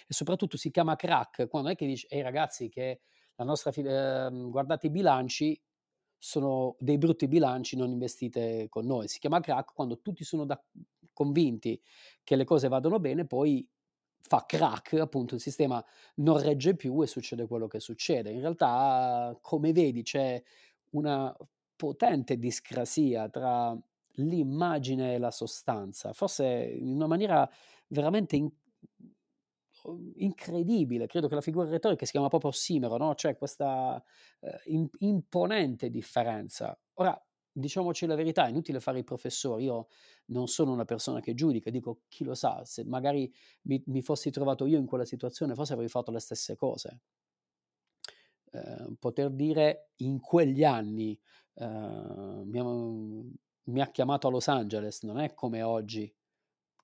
[0.06, 3.00] E soprattutto si chiama crack quando è che dici, ehi ragazzi, che
[3.36, 5.60] la nostra, eh, guardate i bilanci,
[6.16, 9.08] sono dei brutti bilanci, non investite con noi.
[9.08, 10.62] Si chiama crack quando tutti sono da,
[11.12, 11.80] convinti
[12.22, 13.66] che le cose vadano bene, poi
[14.20, 15.84] fa crack, appunto il sistema
[16.16, 18.30] non regge più e succede quello che succede.
[18.30, 20.42] In realtà, come vedi, c'è
[20.92, 21.34] una
[21.76, 23.76] potente discrasia tra
[24.18, 27.48] l'immagine e la sostanza, forse in una maniera
[27.88, 28.50] veramente in-
[30.16, 31.06] incredibile.
[31.06, 33.14] Credo che la figura retorica si chiama proprio ossimero, no?
[33.14, 34.02] C'è questa
[34.40, 36.78] eh, in- imponente differenza.
[36.94, 37.20] Ora,
[37.52, 39.88] diciamoci la verità, è inutile fare i professori, io
[40.26, 44.30] non sono una persona che giudica, dico chi lo sa, se magari mi, mi fossi
[44.30, 47.00] trovato io in quella situazione forse avrei fatto le stesse cose.
[48.52, 51.18] Ehm, poter dire in quegli anni
[51.54, 56.12] eh, mi, ha, mi, ha, chiamato a Los Angeles, non è come oggi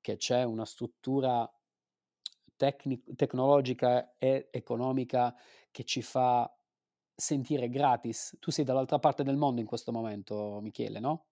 [0.00, 1.48] che c'è una struttura
[2.61, 5.35] tecnic- tecnologica e economica
[5.70, 6.55] che ci fa
[7.14, 8.37] sentire gratis.
[8.38, 11.25] Tu sei dall'altra parte del mondo in questo momento, Michele, no?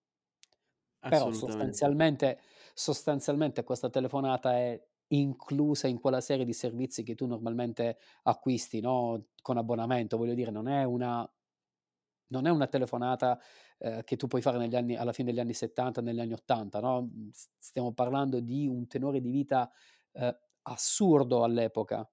[1.00, 2.40] Però sostanzialmente,
[2.72, 9.26] sostanzialmente questa telefonata è inclusa in quella serie di servizi che tu normalmente acquisti, no,
[9.42, 11.30] con abbonamento, voglio dire, non è una
[12.30, 13.38] non è una telefonata
[13.78, 16.80] eh, che tu puoi fare negli anni, alla fine degli anni 70, negli anni 80,
[16.80, 17.08] no?
[17.32, 19.70] Stiamo parlando di un tenore di vita
[20.12, 22.08] eh, assurdo all'epoca.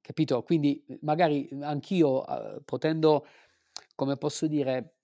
[0.00, 0.42] Capito?
[0.42, 3.26] Quindi magari anch'io, eh, potendo,
[3.94, 4.96] come posso dire,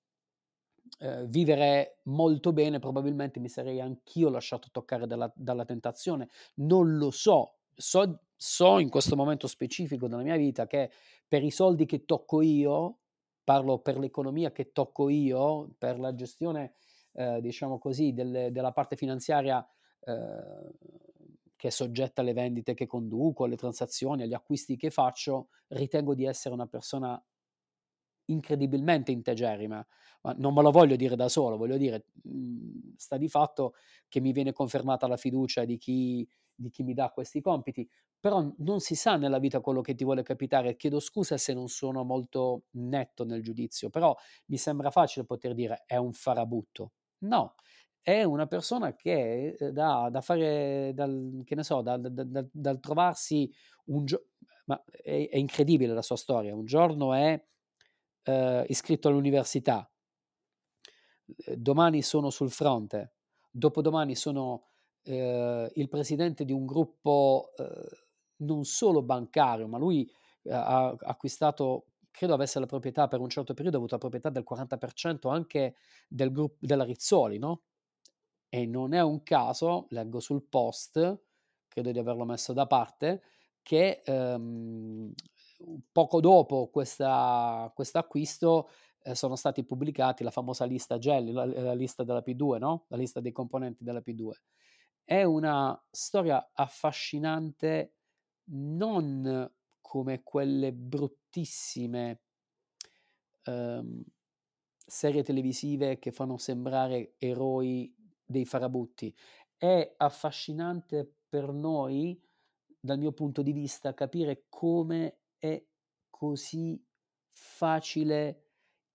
[0.98, 6.28] eh, vivere molto bene, probabilmente mi sarei anch'io lasciato toccare dalla, dalla tentazione.
[6.56, 7.56] Non lo so.
[7.74, 8.20] so.
[8.36, 10.90] So in questo momento specifico della mia vita che
[11.28, 12.98] per i soldi che tocco io,
[13.44, 16.74] parlo per l'economia che tocco io, per la gestione,
[17.12, 19.64] eh, diciamo così, del, della parte finanziaria
[20.00, 20.72] eh,
[21.62, 26.25] che è soggetta alle vendite che conduco, alle transazioni, agli acquisti che faccio, ritengo di
[26.27, 27.25] essere una persona
[28.27, 29.85] incredibilmente integerrima,
[30.22, 33.75] ma non me lo voglio dire da solo, voglio dire, mhmm, sta di fatto
[34.09, 37.88] che mi viene confermata la fiducia di chi, di chi mi dà questi compiti,
[38.20, 40.77] però non si sa nella vita quello che ti vuole capitare.
[40.77, 45.83] Chiedo scusa se non sono molto netto nel giudizio, però mi sembra facile poter dire
[45.87, 46.92] è un farabutto.
[47.22, 47.55] No,
[48.02, 52.80] è una persona che eh, da, da fare, dal, che ne so, dal, dal, dal
[52.80, 53.50] trovarsi
[53.86, 54.26] un giorno,
[54.66, 57.42] ma è, è incredibile la sua storia, un giorno è
[58.24, 59.88] eh, iscritto all'università,
[61.26, 63.14] eh, domani sono sul fronte,
[63.50, 64.66] dopodomani sono
[65.02, 68.06] eh, il presidente di un gruppo eh,
[68.38, 70.10] non solo bancario, ma lui
[70.42, 74.30] eh, ha acquistato, credo avesse la proprietà per un certo periodo, ha avuto la proprietà
[74.30, 75.76] del 40% anche
[76.08, 77.62] del gruppo della Rizzoli, no?
[78.54, 81.22] E non è un caso, leggo sul post,
[81.68, 83.22] credo di averlo messo da parte,
[83.62, 85.10] che ehm,
[85.90, 88.68] poco dopo questo acquisto
[89.04, 92.84] eh, sono stati pubblicati la famosa lista Gelli, la, la lista della P2, no?
[92.88, 94.42] La lista dei componenti della P2.
[95.02, 97.94] È una storia affascinante
[98.50, 102.20] non come quelle bruttissime
[103.44, 104.02] ehm,
[104.76, 107.94] serie televisive che fanno sembrare eroi
[108.32, 109.14] dei farabutti.
[109.56, 112.20] È affascinante per noi,
[112.80, 115.64] dal mio punto di vista, capire come è
[116.10, 116.84] così
[117.30, 118.46] facile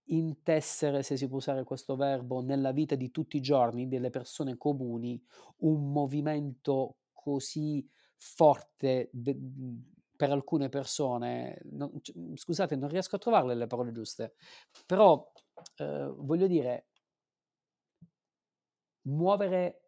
[0.10, 4.58] intessere, se si può usare questo verbo, nella vita di tutti i giorni delle persone
[4.58, 5.22] comuni
[5.58, 9.38] un movimento così forte de,
[10.16, 11.62] per alcune persone.
[11.72, 11.92] Non,
[12.36, 14.36] scusate, non riesco a trovarle le parole giuste,
[14.86, 15.32] però
[15.78, 16.88] eh, voglio dire,
[19.08, 19.82] muovere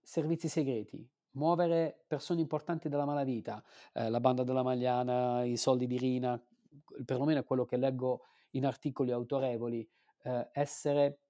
[0.00, 5.98] servizi segreti, muovere persone importanti della malavita, eh, la banda della Magliana, i soldi di
[5.98, 6.42] Rina,
[7.04, 9.88] perlomeno è quello che leggo in articoli autorevoli,
[10.22, 11.20] eh, essere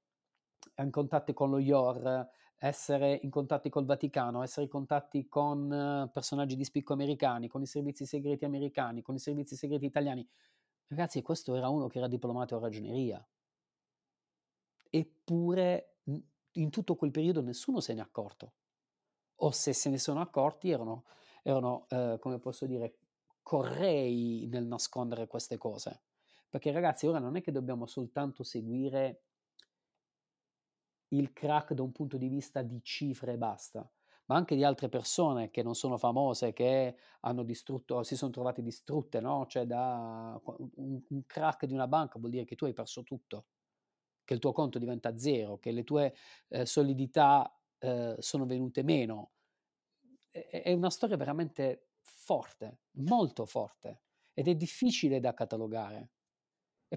[0.77, 6.11] in contatti con lo IOR, essere in contatti col Vaticano, essere in contatti con uh,
[6.11, 10.27] personaggi di spicco americani, con i servizi segreti americani, con i servizi segreti italiani.
[10.89, 13.27] Ragazzi, questo era uno che era diplomato a ragioneria.
[14.91, 15.97] Eppure
[16.61, 18.55] in tutto quel periodo nessuno se ne è accorto.
[19.43, 21.05] O se se ne sono accorti erano,
[21.43, 22.99] erano eh, come posso dire,
[23.43, 26.03] correi nel nascondere queste cose.
[26.49, 29.23] Perché ragazzi, ora non è che dobbiamo soltanto seguire
[31.09, 33.89] il crack da un punto di vista di cifre e basta,
[34.27, 38.63] ma anche di altre persone che non sono famose, che hanno distrutto, si sono trovate
[38.63, 39.47] distrutte, no?
[39.47, 40.41] Cioè da
[40.77, 43.47] un crack di una banca vuol dire che tu hai perso tutto,
[44.31, 46.15] che il tuo conto diventa zero, che le tue
[46.51, 49.33] eh, solidità eh, sono venute meno.
[50.31, 56.11] È, è una storia veramente forte, molto forte, ed è difficile da catalogare.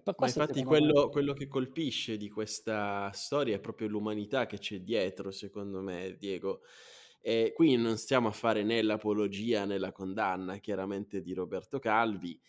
[0.03, 5.31] Ma infatti quello, quello, che colpisce di questa storia è proprio l'umanità che c'è dietro,
[5.31, 6.61] secondo me, Diego.
[7.19, 12.39] E qui non stiamo a fare né l'apologia né la condanna, chiaramente, di Roberto Calvi.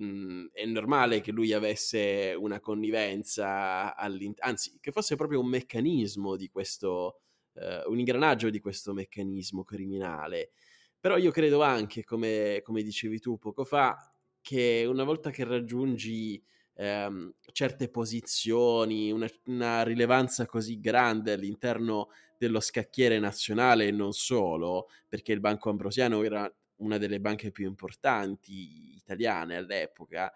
[0.00, 6.48] Mm, è normale che lui avesse una connivenza, anzi, che fosse proprio un meccanismo di
[6.48, 7.20] questo,
[7.54, 10.52] uh, un ingranaggio di questo meccanismo criminale.
[10.98, 13.96] Però io credo anche, come, come dicevi tu poco fa,
[14.40, 16.42] che una volta che raggiungi
[16.74, 24.88] ehm, certe posizioni, una, una, rilevanza così grande all'interno dello scacchiere nazionale e non solo,
[25.08, 30.32] perché il Banco Ambrosiano era una delle banche più importanti italiane all'epoca.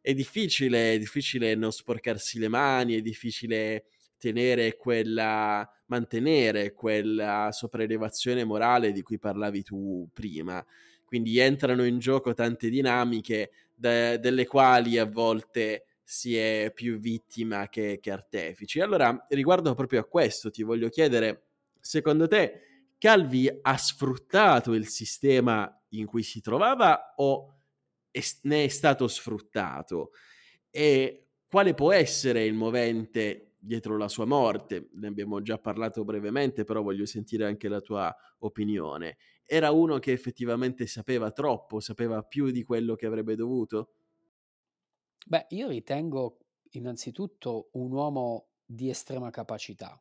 [0.00, 8.44] È difficile, è difficile non sporcarsi le mani, è difficile tenere quella, mantenere quella sopraelevazione
[8.44, 10.64] morale di cui parlavi tu prima.
[11.04, 17.68] Quindi entrano in gioco tante dinamiche de- delle quali a volte si è più vittima
[17.68, 18.80] che, che artefici.
[18.80, 21.48] Allora, riguardo proprio a questo, ti voglio chiedere,
[21.80, 22.62] secondo te
[22.98, 27.54] Calvi ha sfruttato il sistema in cui si trovava o
[28.10, 30.10] è, ne è stato sfruttato?
[30.70, 34.88] E quale può essere il movente dietro la sua morte?
[34.94, 39.16] Ne abbiamo già parlato brevemente, però voglio sentire anche la tua opinione
[39.50, 43.94] era uno che effettivamente sapeva troppo, sapeva più di quello che avrebbe dovuto?
[45.24, 46.38] Beh, io ritengo
[46.70, 49.96] innanzitutto un uomo di estrema capacità.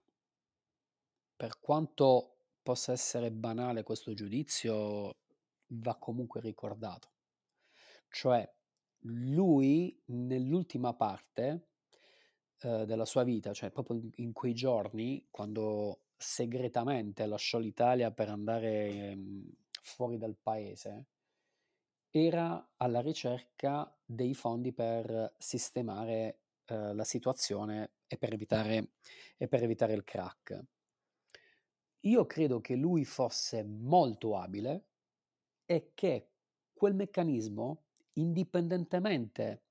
[1.35, 5.13] Per quanto possa essere banale questo giudizio,
[5.67, 7.11] va comunque ricordato.
[8.09, 8.49] Cioè,
[9.01, 11.67] lui nell'ultima parte
[12.61, 18.87] eh, della sua vita, cioè proprio in quei giorni, quando segretamente lasciò l'Italia per andare
[18.87, 19.51] ehm,
[19.81, 21.07] fuori dal paese,
[22.09, 28.93] era alla ricerca dei fondi per sistemare eh, la situazione e per, evitare,
[29.37, 30.65] e per evitare il crack.
[32.01, 34.85] Io credo che lui fosse molto abile
[35.67, 36.29] e che
[36.73, 39.65] quel meccanismo, indipendentemente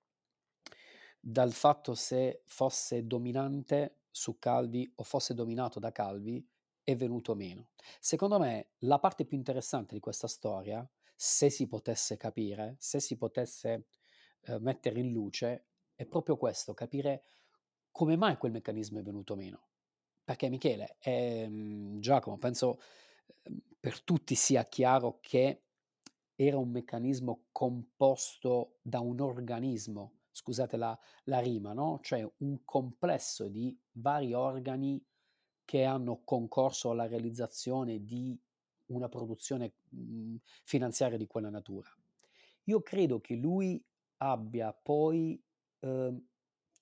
[1.19, 6.47] dal fatto se fosse dominante su Calvi o fosse dominato da Calvi
[6.85, 7.71] è venuto meno.
[7.99, 13.17] Secondo me la parte più interessante di questa storia, se si potesse capire, se si
[13.17, 13.87] potesse
[14.43, 17.25] eh, mettere in luce, è proprio questo, capire
[17.91, 19.69] come mai quel meccanismo è venuto meno.
[20.23, 22.79] Perché Michele, è, mm, Giacomo, penso
[23.43, 25.66] ehm, per tutti sia chiaro che
[26.37, 31.99] era un meccanismo composto da un organismo scusate la, la rima, no?
[32.03, 35.03] cioè un complesso di vari organi
[35.65, 38.39] che hanno concorso alla realizzazione di
[38.87, 41.89] una produzione mhmm, finanziaria di quella natura.
[42.65, 43.83] Io credo che lui
[44.19, 45.43] abbia poi
[45.81, 46.23] eh,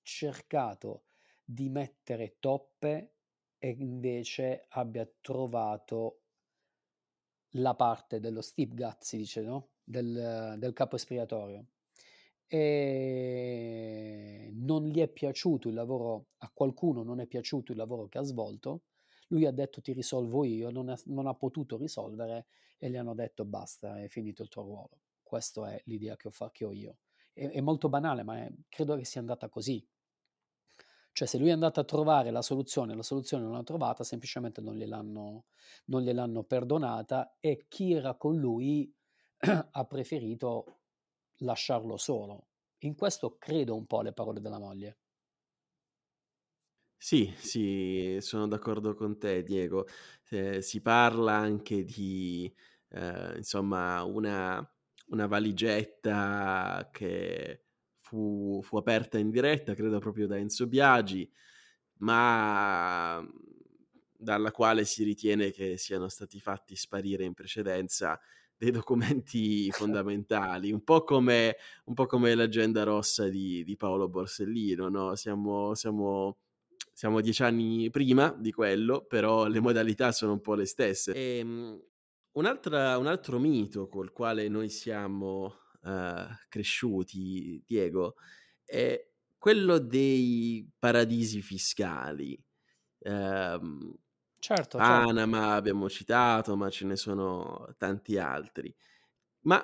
[0.01, 1.05] cercato
[1.43, 3.13] di mettere toppe
[3.57, 6.24] e invece abbia trovato
[7.55, 9.69] la parte dello Stipgat, si dice, no?
[9.83, 11.67] Del, del capo espiatorio.
[12.47, 18.17] E non gli è piaciuto il lavoro, a qualcuno non è piaciuto il lavoro che
[18.17, 18.83] ha svolto,
[19.27, 22.47] lui ha detto ti risolvo io, non ha, non ha potuto risolvere
[22.77, 24.99] e gli hanno detto basta, è finito il tuo ruolo.
[25.23, 26.97] Questa è l'idea che ho, che io.
[27.33, 29.85] È, è molto banale, ma è, credo che sia andata così.
[31.15, 34.59] Cioè, se lui è andato a trovare la soluzione, la soluzione non l'ha trovata, semplicemente
[34.59, 35.45] non gliel'hanno,
[35.85, 38.93] non gliel'hanno perdonata e chi era con lui
[39.71, 40.81] ha preferito
[41.37, 42.49] lasciarlo solo.
[42.79, 44.97] In questo credo un po' alle parole della moglie.
[46.97, 49.85] Sì, sì, sono d'accordo con te, Diego.
[50.29, 52.51] Eh, si parla anche di,
[52.89, 54.67] eh, insomma, una,
[55.07, 57.64] una valigetta che
[58.05, 61.27] fu, fu aperta in diretta, credo proprio da Enzo Biagi,
[61.97, 63.25] ma
[64.15, 68.19] dalla quale si ritiene che siano stati fatti sparire in precedenza
[68.55, 74.87] dei documenti fondamentali, un po' come, un po come l'agenda rossa di, di Paolo Borsellino,
[74.87, 75.15] no?
[75.15, 76.37] siamo, siamo,
[76.93, 81.11] siamo, dieci anni prima di quello, però le modalità sono un po' le stesse.
[81.11, 81.81] E, um,
[82.33, 88.15] un, un altro mito col quale noi siamo uh, cresciuti, Diego,
[88.63, 88.99] è
[89.37, 92.37] quello dei paradisi fiscali.
[92.99, 93.95] Um,
[94.39, 95.53] certo, Panama certo.
[95.53, 98.75] abbiamo citato, ma ce ne sono tanti altri.
[99.41, 99.63] Ma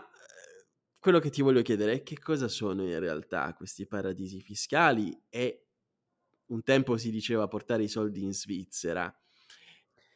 [1.02, 5.66] quello che ti voglio chiedere è che cosa sono in realtà questi paradisi fiscali e
[6.52, 9.12] un tempo si diceva portare i soldi in Svizzera.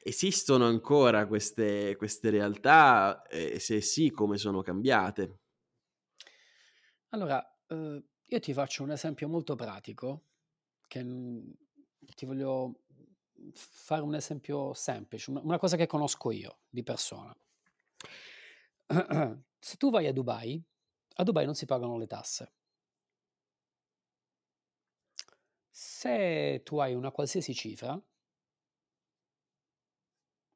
[0.03, 5.39] Esistono ancora queste, queste realtà e se sì, come sono cambiate?
[7.15, 10.25] Allora, eh, io ti faccio un esempio molto pratico,
[10.85, 11.49] che mhmm,
[12.13, 12.81] ti voglio
[13.53, 17.33] fare un esempio semplice, una cosa che conosco io di persona.
[19.59, 20.61] Se tu vai a Dubai,
[21.15, 22.51] a Dubai non si pagano le tasse.
[25.71, 27.97] Se tu hai una qualsiasi cifra,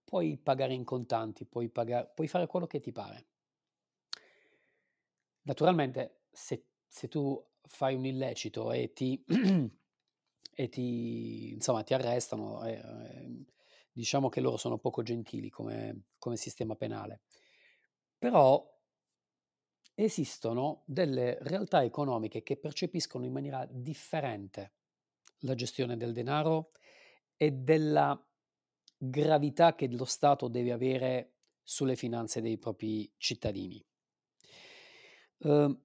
[0.04, 3.28] puoi pagare in contanti, puoi, pagare, puoi fare quello che ti pare.
[5.44, 9.24] Naturalmente se, se tu fai un illecito e ti,
[10.56, 13.46] e ti, insomma, ti arrestano, eh, eh,
[13.92, 17.22] diciamo che loro sono poco gentili come, come sistema penale.
[18.18, 18.78] Però
[19.96, 24.74] esistono delle realtà economiche che percepiscono in maniera differente
[25.40, 26.72] la gestione del denaro
[27.36, 28.22] e della
[28.98, 33.84] gravità che lo Stato deve avere sulle finanze dei propri cittadini.
[35.38, 35.80] Uh,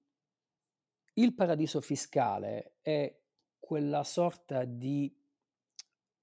[1.15, 3.13] il paradiso fiscale è
[3.59, 5.13] quella sorta di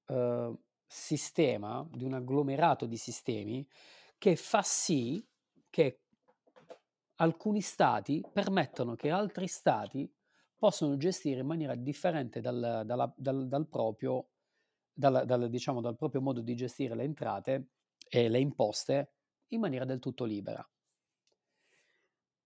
[0.07, 3.66] uh, sistema, di un agglomerato di sistemi
[4.18, 5.26] che fa sì
[5.70, 6.01] che
[7.16, 10.12] alcuni stati permettono che altri stati
[10.57, 14.28] possano gestire in maniera differente dal, dalla, dal, dal proprio,
[14.93, 17.70] dal, diciamo, dal proprio modo di gestire le entrate
[18.09, 19.14] e le imposte
[19.49, 20.64] in maniera del tutto libera.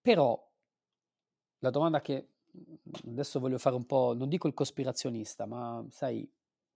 [0.00, 0.50] Però
[1.58, 2.35] la domanda che
[3.06, 6.28] adesso voglio fare un po', non dico il cospirazionista, ma sai,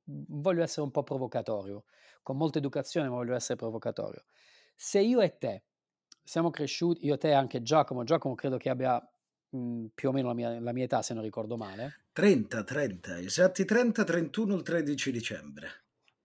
[0.04, 1.84] voglio essere un po' provocatorio,
[2.22, 4.24] con molta educazione, ma voglio essere provocatorio.
[4.74, 5.64] Se io e te
[6.22, 9.00] siamo cresciuti, io e te anche Giacomo, Giacomo credo che abbia
[9.50, 12.04] mh, più o meno la mia, la mia, età, se non ricordo male.
[12.12, 15.68] 30, 30, esatti 30, 31 il 13 dicembre.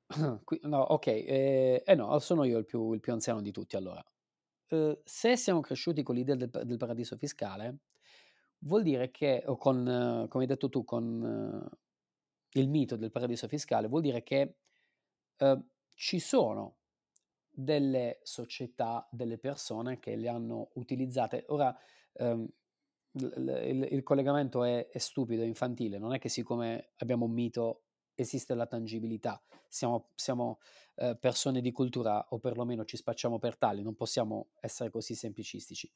[0.61, 4.03] no, ok, eh, eh, no, sono io il più, il più anziano di tutti allora.
[4.67, 7.77] Uh, se siamo cresciuti con l'idea del, del paradiso fiscale,
[8.65, 13.47] vuol dire che, o con, come hai detto tu, con uh, il mito del paradiso
[13.47, 14.57] fiscale, vuol dire che
[15.37, 16.77] uh, ci sono
[17.49, 21.45] delle società, delle persone che le hanno utilizzate.
[21.47, 21.75] Ora,
[22.13, 22.47] um,
[23.13, 27.83] il, il, collegamento è, è, stupido, è infantile, non è che siccome abbiamo un mito
[28.13, 30.59] esiste la tangibilità, siamo, siamo
[30.95, 35.91] eh, persone di cultura o perlomeno ci spacciamo per tali, non possiamo essere così semplicistici.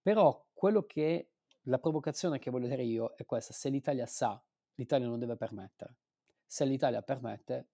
[0.00, 1.31] Però quello che
[1.66, 4.42] la provocazione che voglio dire io è questa, se l'Italia sa,
[4.74, 5.96] l'Italia non deve permettere.
[6.44, 7.68] Se l'Italia permette,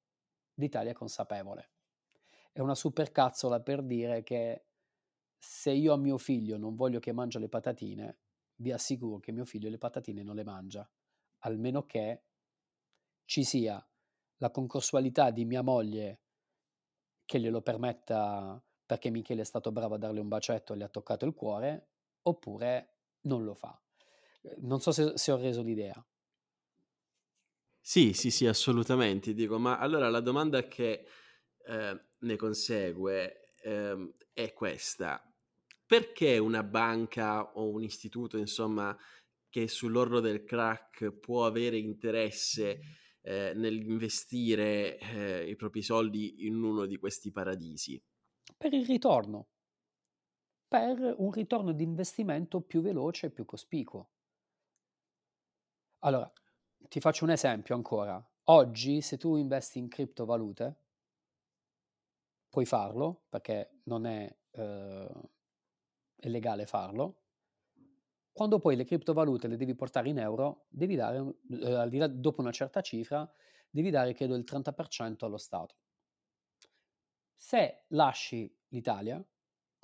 [0.55, 1.71] l'Italia è consapevole.
[2.53, 4.65] È una supercazzola per dire che
[5.39, 8.19] se io a mio figlio non voglio che mangia le patatine,
[8.57, 10.89] vi assicuro che mio figlio le patatine non le mangia,
[11.41, 12.25] almeno che
[13.25, 13.85] ci sia
[14.39, 16.23] la concorsualità di mia moglie
[17.25, 20.89] che glielo permetta perché Michele è stato bravo a darle un bacetto e le ha
[20.89, 21.89] toccato il cuore,
[22.23, 23.81] oppure non lo fa.
[24.43, 26.05] Ehm, non so se, se ho reso l'idea.
[27.81, 29.33] Sì, sì, sì, assolutamente.
[29.33, 31.07] Dico, ma allora la domanda che
[31.65, 35.23] eh, ne consegue eh, è questa.
[35.87, 38.95] Perché una banca o un istituto, insomma,
[39.49, 42.81] che sull'orlo del crack può avere interesse
[43.23, 47.99] eh, nell'investire i propri soldi in uno di questi paradisi?
[48.57, 49.49] Per il ritorno,
[50.69, 54.11] per un ritorno di investimento più veloce e più cospicuo.
[56.01, 56.31] Allora,
[56.89, 58.23] ti faccio un esempio ancora.
[58.45, 60.77] Oggi, se tu investi in criptovalute,
[62.51, 65.11] puoi farlo perché non è, eh,
[66.17, 67.23] è legale farlo.
[68.31, 72.83] Quando poi le criptovalute le devi portare in euro, devi dare, eh, dopo una certa
[72.83, 73.29] cifra,
[73.71, 75.75] devi dare, credo, il 30% allo Stato.
[77.35, 79.23] Se lasci l'Italia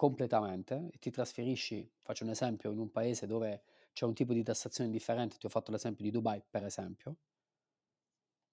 [0.04, 3.62] completamente e ti trasferisci, faccio un esempio, in un paese dove
[3.94, 7.16] c'è un tipo di tassazione differente, ti ho fatto l'esempio di Dubai per esempio,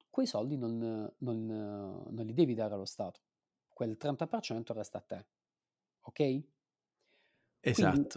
[0.10, 3.20] quei soldi non, non, non li devi dare allo Stato,
[3.68, 5.26] quel 30% resta a te,
[6.04, 6.44] ok?
[7.60, 7.82] Esatto.
[7.82, 8.10] Quindi,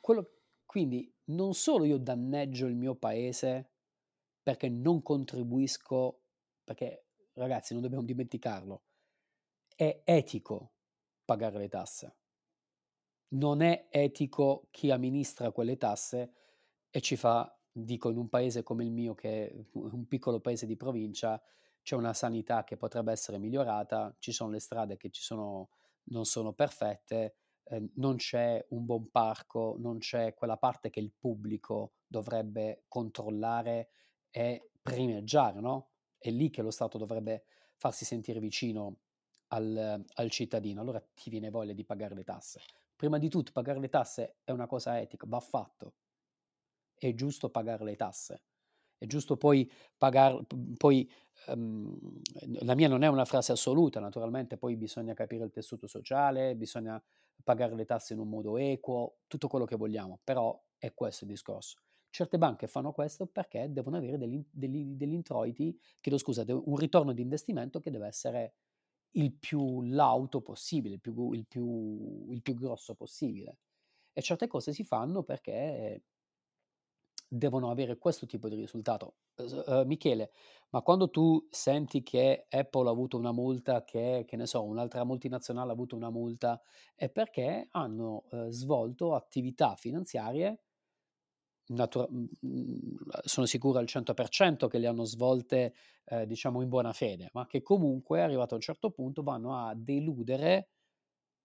[0.00, 0.30] quello,
[0.64, 3.72] quindi non solo io danneggio il mio paese
[4.40, 6.20] perché non contribuisco,
[6.62, 8.82] perché ragazzi non dobbiamo dimenticarlo,
[9.74, 10.74] è etico
[11.24, 12.16] pagare le tasse.
[13.30, 16.32] Non è etico chi amministra quelle tasse
[16.90, 20.64] e ci fa, dico, in un paese come il mio, che è un piccolo paese
[20.66, 21.40] di provincia,
[21.82, 25.70] c'è una sanità che potrebbe essere migliorata, ci sono le strade che sono,
[26.04, 31.12] non sono perfette, eh, non c'è un buon parco, non c'è quella parte che il
[31.12, 33.90] pubblico dovrebbe controllare
[34.30, 35.90] e primeggiare, no?
[36.16, 37.44] È lì che lo Stato dovrebbe
[37.76, 39.00] farsi sentire vicino
[39.48, 42.60] al, al cittadino, allora ti viene voglia di pagare le tasse.
[42.98, 45.94] Prima di tutto pagare le tasse è una cosa etica, va fatto,
[46.96, 48.42] è giusto pagare le tasse.
[48.98, 50.44] È giusto poi pagare,
[50.76, 51.08] poi
[51.46, 51.96] um,
[52.62, 57.00] la mia non è una frase assoluta, naturalmente poi bisogna capire il tessuto sociale, bisogna
[57.44, 61.30] pagare le tasse in un modo equo, tutto quello che vogliamo, però è questo il
[61.30, 61.78] discorso.
[62.10, 67.12] Certe banche fanno questo perché devono avere degli, degli, degli introiti, chiedo scusa, un ritorno
[67.12, 68.54] di investimento che deve essere
[69.18, 73.58] il più lauto possibile, il più, il più, il più grosso possibile.
[74.12, 76.02] E certe cose si fanno perché
[77.28, 79.16] devono avere questo tipo di risultato.
[79.36, 80.32] Uh, Michele,
[80.70, 85.04] ma quando tu senti che Apple ha avuto una multa, che, che ne so, un'altra
[85.04, 86.60] multinazionale ha avuto una multa,
[86.94, 90.62] è perché hanno uh, svolto attività finanziarie,
[91.68, 92.08] natura-
[93.24, 97.62] sono sicuro al 100% che le hanno svolte, eh, diciamo, in buona fede, ma che
[97.62, 100.68] comunque, arrivato a un certo punto, vanno a deludere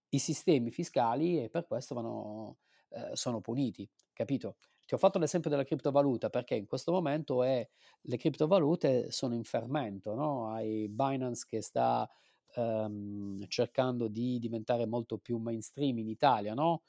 [0.10, 2.58] i sistemi fiscali e per questo vanno,
[2.90, 4.58] eh, sono puniti, capito?
[4.86, 7.68] Ti ho fatto l'esempio della criptovaluta perché in questo momento è,
[8.02, 10.50] le criptovalute sono in fermento, no?
[10.50, 12.08] Hai Binance che sta
[12.56, 16.84] um, cercando di diventare molto più mainstream in Italia, no?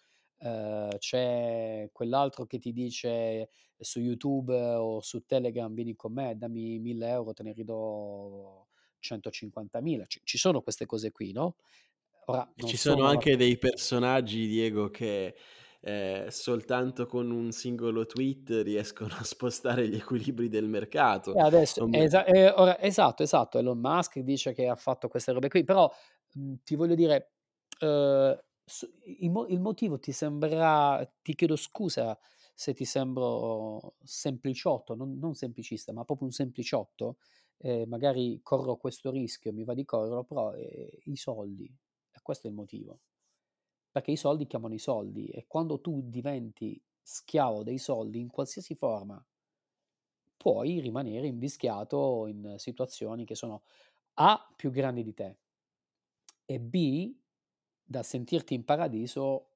[0.45, 6.78] Uh, c'è quell'altro che ti dice su YouTube o su Telegram vieni con me, dammi
[6.80, 8.66] 1000 euro, te ne ridò
[8.99, 10.05] 150.000.
[10.05, 11.57] C- ci sono queste cose qui, no?
[12.26, 15.34] Ora, ci sono, sono anche dei personaggi, Diego, che
[15.80, 21.34] eh, soltanto con un singolo tweet riescono a spostare gli equilibri del mercato.
[21.34, 25.49] E adesso, esa- eh, ora, esatto, esatto, Elon Musk dice che ha fatto queste robe
[25.49, 25.90] qui, però
[26.34, 27.32] mh, mhmm, ti voglio dire,
[27.80, 28.45] eh,
[29.05, 32.19] il, mo- il, motivo ti sembra, ti chiedo scusa
[32.55, 37.19] se ti sembro sempliciotto, non, non semplicista, ma proprio un sempliciotto,
[37.59, 41.65] eh, magari corro questo rischio, mi va di correre, però eh, i soldi,
[42.11, 43.01] e questo è il motivo.
[43.91, 48.75] Perché i soldi chiamano i soldi e quando tu diventi schiavo dei soldi in qualsiasi
[48.75, 49.25] forma,
[50.37, 53.62] puoi rimanere invischiato in situazioni che sono
[54.15, 55.37] A più grandi di te
[56.45, 57.15] e B
[57.85, 59.49] da sentirti in paradiso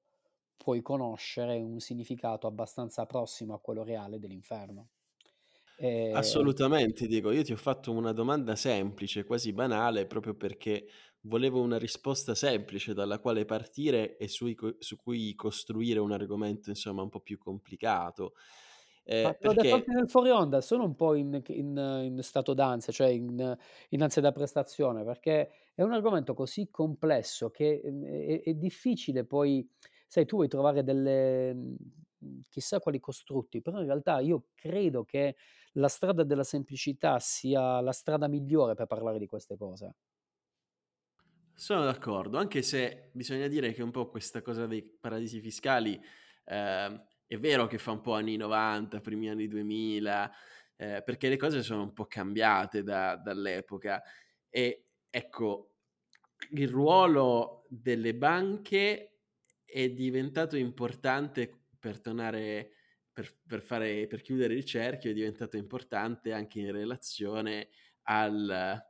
[0.55, 4.89] puoi conoscere un significato abbastanza prossimo a quello reale dell'inferno.
[5.77, 6.11] E...
[6.13, 7.31] Assolutamente, Diego.
[7.31, 10.87] Io ti ho fatto una domanda semplice, quasi banale, proprio perché
[11.21, 17.01] volevo una risposta semplice dalla quale partire e su, su cui costruire un argomento, insomma,
[17.01, 18.33] un po' più complicato.
[19.11, 19.83] Eh, Ma perché...
[19.87, 23.57] nel fuori onda sono un po' in, in, in stato d'ansia, cioè in,
[23.89, 29.25] in, ansia da prestazione, perché è un argomento così complesso che mhmm, è, è difficile
[29.25, 29.67] poi,
[30.05, 31.75] sai, tu vuoi trovare delle mhmm,
[32.49, 35.37] chissà quali costrutti, però in realtà io credo che
[35.73, 39.95] la strada della semplicità sia la strada migliore per parlare di queste cose.
[41.55, 45.99] Sono d'accordo, anche se bisogna dire che un po' questa cosa dei paradisi fiscali
[46.45, 50.31] eh, è vero che fa un po' anni 90, primi anni 2000,
[50.75, 54.01] eh, perché le cose sono un po' cambiate da, dall'epoca.
[54.49, 55.75] E ecco,
[56.53, 59.19] il ruolo delle banche
[59.63, 62.71] è diventato importante per tornare,
[63.13, 67.69] per, per, fare, per chiudere il cerchio, è diventato importante anche in relazione
[68.05, 68.83] al,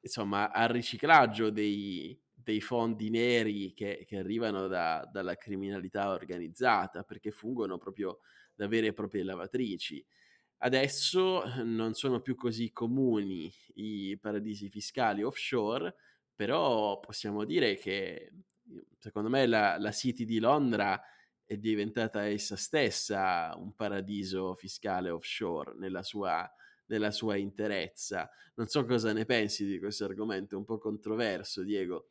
[0.00, 7.32] insomma, al riciclaggio dei, dei fondi neri che, che arrivano da, dalla criminalità organizzata, perché
[7.32, 8.20] fungono proprio
[8.54, 10.06] da vere e proprie lavatrici.
[10.58, 15.96] Adesso non sono più così comuni i paradisi fiscali offshore,
[16.36, 18.30] però possiamo dire che
[18.96, 21.02] secondo me la, la City di Londra
[21.44, 26.48] è diventata essa stessa un paradiso fiscale offshore nella sua,
[26.86, 28.30] nella sua interezza.
[28.54, 32.10] Non so cosa ne pensi di questo argomento, è un po' controverso, Diego.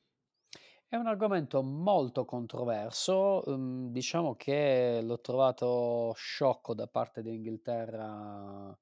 [0.88, 8.78] È un argomento molto controverso, um, diciamo che l'ho trovato sciocco da parte dell'Inghilterra.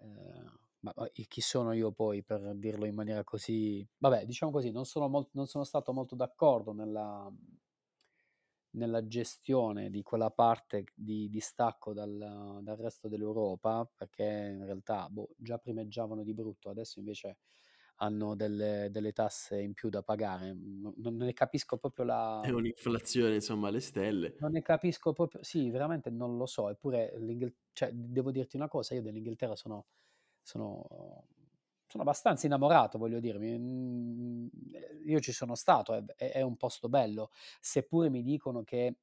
[0.00, 3.86] Eh, ma chi sono io poi per dirlo in maniera così...
[3.98, 7.30] Vabbè, diciamo così, non sono, molt- non sono stato molto d'accordo nella,
[8.70, 15.28] nella, gestione di quella parte di distacco dal, dal resto dell'Europa, perché in realtà boh,
[15.36, 17.38] già primeggiavano di brutto, adesso invece
[18.02, 20.52] hanno delle, delle, tasse in più da pagare.
[20.52, 22.40] Non, non, ne capisco proprio la...
[22.42, 24.36] È un'inflazione, insomma, alle stelle.
[24.40, 25.42] Non ne capisco proprio...
[25.42, 26.68] Sì, veramente non lo so.
[26.68, 27.12] Eppure,
[27.72, 29.86] cioè, devo dirti una cosa, io dell'Inghilterra sono
[30.42, 31.26] sono,
[31.86, 33.58] sono abbastanza innamorato, voglio dirmi.
[33.58, 34.48] Mm,
[35.06, 37.30] io ci sono stato, è, è un posto bello,
[37.60, 38.96] seppure mi dicono che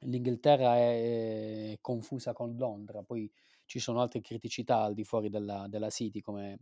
[0.00, 3.30] l'Inghilterra è confusa con Londra, poi
[3.66, 6.58] ci sono altre criticità al di fuori della, della City, come,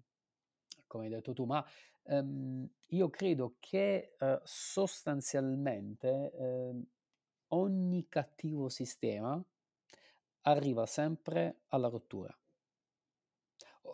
[0.88, 1.64] come, hai detto tu, ma
[2.04, 6.86] um, io credo che uh, sostanzialmente uh,
[7.48, 9.40] ogni cattivo sistema
[10.42, 12.36] arriva sempre alla rottura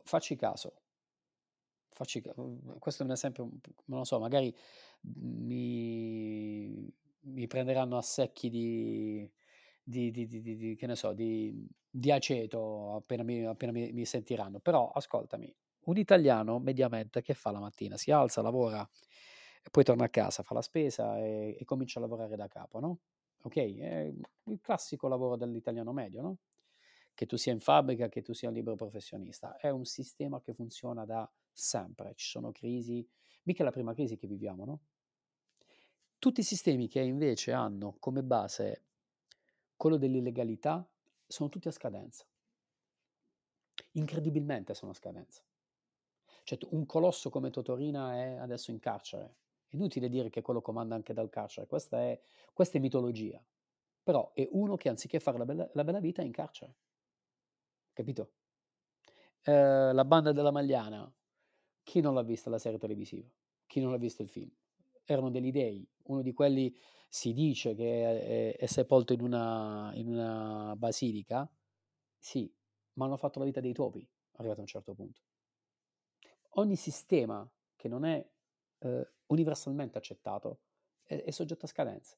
[0.03, 0.83] facci caso,
[1.91, 3.49] facci, mhmm, questo è un esempio,
[3.87, 4.55] non lo so, magari
[5.03, 9.31] mi, mi prenderanno a secchi di,
[9.83, 14.59] di, di, di, che ne so, di aceto appena, mi, appena mi, mi, sentiranno.
[14.59, 15.55] Però ascoltami,
[15.85, 17.97] un italiano mediamente che fa la mattina?
[17.97, 18.89] Si alza, lavora
[19.63, 22.81] e poi torna a casa, fa la spesa e, e comincia a lavorare da capo,
[22.81, 22.99] no?
[23.43, 23.57] Ok?
[23.57, 24.13] È
[24.45, 26.39] il classico lavoro dell'italiano medio, no?
[27.15, 29.57] che tu sia in fabbrica, che tu sia un libero professionista.
[29.57, 32.13] È un sistema che funziona da sempre.
[32.17, 33.09] Ci sono crisi,
[33.45, 34.81] mica è la prima crisi che viviamo, no?
[36.19, 38.83] Tutti i sistemi che invece hanno come base
[39.77, 40.87] quello dell'illegalità
[41.27, 42.25] sono tutti a scadenza.
[43.93, 45.43] Incredibilmente sono a scadenza.
[46.45, 49.37] Cioè, un colosso come Totorina è adesso in carcere.
[49.71, 52.21] Inutile dire che quello comanda anche dal carcere, questa è,
[52.53, 53.43] questa è mitologia.
[54.03, 56.77] Però è uno che anziché fare la bella, la bella vita è in carcere
[57.95, 58.33] capito?
[59.43, 61.11] Eh, la banda della Magliana,
[61.83, 63.29] chi non l'ha vista la serie televisiva?
[63.67, 64.51] Chi non l'ha visto il film?
[65.05, 66.75] Erano degli dei, uno di quelli
[67.09, 71.49] si dice che è, è sepolto in una, in una basilica,
[72.19, 72.53] sì,
[72.95, 75.23] ma hanno fatto la vita dei topi, arrivato a un certo punto.
[76.57, 78.27] Ogni sistema che non è
[78.79, 80.61] eh, universalmente accettato
[81.03, 82.17] è, è soggetto a scadenza.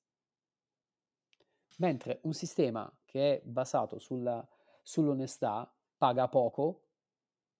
[1.78, 4.46] Mentre un sistema che è basato sulla
[4.86, 5.68] sull'onestà,
[5.98, 6.82] paga poco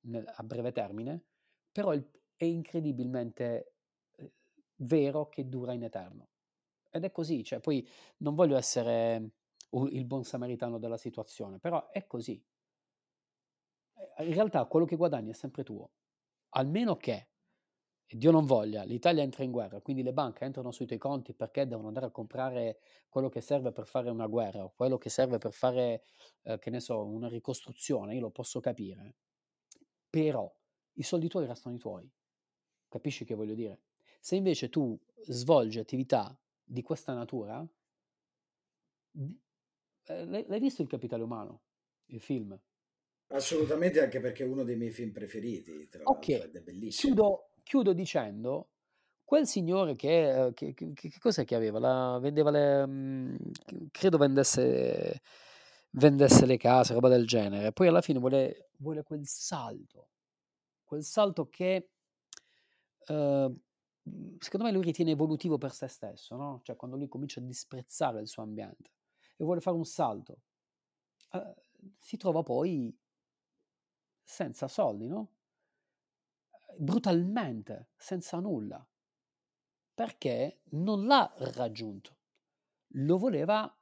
[0.02, 1.24] nel, a breve termine,
[1.72, 3.74] però il, è incredibilmente
[4.14, 4.32] eh,
[4.76, 6.28] vero che dura in eterno.
[6.88, 7.86] Ed è così, cioè poi
[8.18, 9.30] non voglio essere
[9.90, 12.40] il buon samaritano della situazione, però è così.
[14.16, 15.90] Eh, in realtà quello che guadagni è sempre tuo,
[16.56, 17.28] almeno che
[18.08, 21.66] Dio non voglia, l'Italia entra in guerra, quindi le banche entrano sui tuoi conti perché
[21.66, 22.78] devono andare a comprare
[23.08, 26.04] quello che serve per fare una guerra o quello che serve per fare,
[26.42, 29.16] eh, che ne so, una ricostruzione, io lo posso capire.
[30.08, 30.50] Però
[30.94, 32.08] i soldi tuoi restano i tuoi.
[32.88, 33.82] Capisci che voglio dire?
[34.20, 37.66] Se invece tu svolgi attività di questa natura,
[40.04, 41.62] eh, l'hai visto il capitale umano,
[42.06, 42.58] il film?
[43.28, 47.14] Assolutamente, anche perché è uno dei miei film preferiti, tra Ok, l'altro, ed è bellissimo.
[47.14, 48.70] chiudo, chiudo dicendo,
[49.24, 51.78] quel signore che, che, che, che cos'è che aveva?
[51.80, 53.36] La, vendeva le, mm,
[53.90, 55.20] credo vendesse,
[55.90, 57.72] vendesse le case, roba del genere.
[57.72, 60.10] Poi alla fine vuole, vuole quel salto,
[60.84, 61.90] quel salto che
[63.08, 63.54] eh,
[64.38, 66.60] secondo me lui ritiene evolutivo per se stesso, no?
[66.62, 68.90] Cioè quando lui comincia a disprezzare il suo ambiente
[69.36, 70.38] e vuole fare un salto,
[71.32, 71.54] eh,
[71.98, 72.96] si trova poi
[74.26, 75.28] senza soldi, no?
[76.76, 78.84] Brutalmente, senza nulla.
[79.94, 82.16] Perché non l'ha raggiunto.
[82.88, 83.72] Lo voleva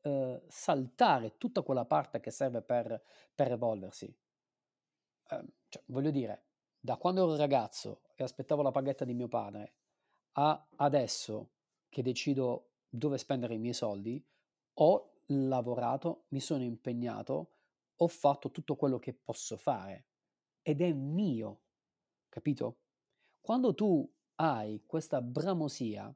[0.00, 3.00] eh, saltare tutta quella parte che serve per,
[3.34, 4.06] per evolversi.
[5.28, 6.46] Eh, cioè, voglio dire,
[6.80, 9.74] da quando ero ragazzo e aspettavo la paghetta di mio padre
[10.32, 11.50] a adesso
[11.90, 14.24] che decido dove spendere i miei soldi,
[14.74, 17.50] ho lavorato, mi sono impegnato,
[18.02, 20.06] ho fatto tutto quello che posso fare
[20.62, 21.62] ed è mio,
[22.28, 22.78] capito?
[23.40, 26.14] Quando tu hai questa bramosia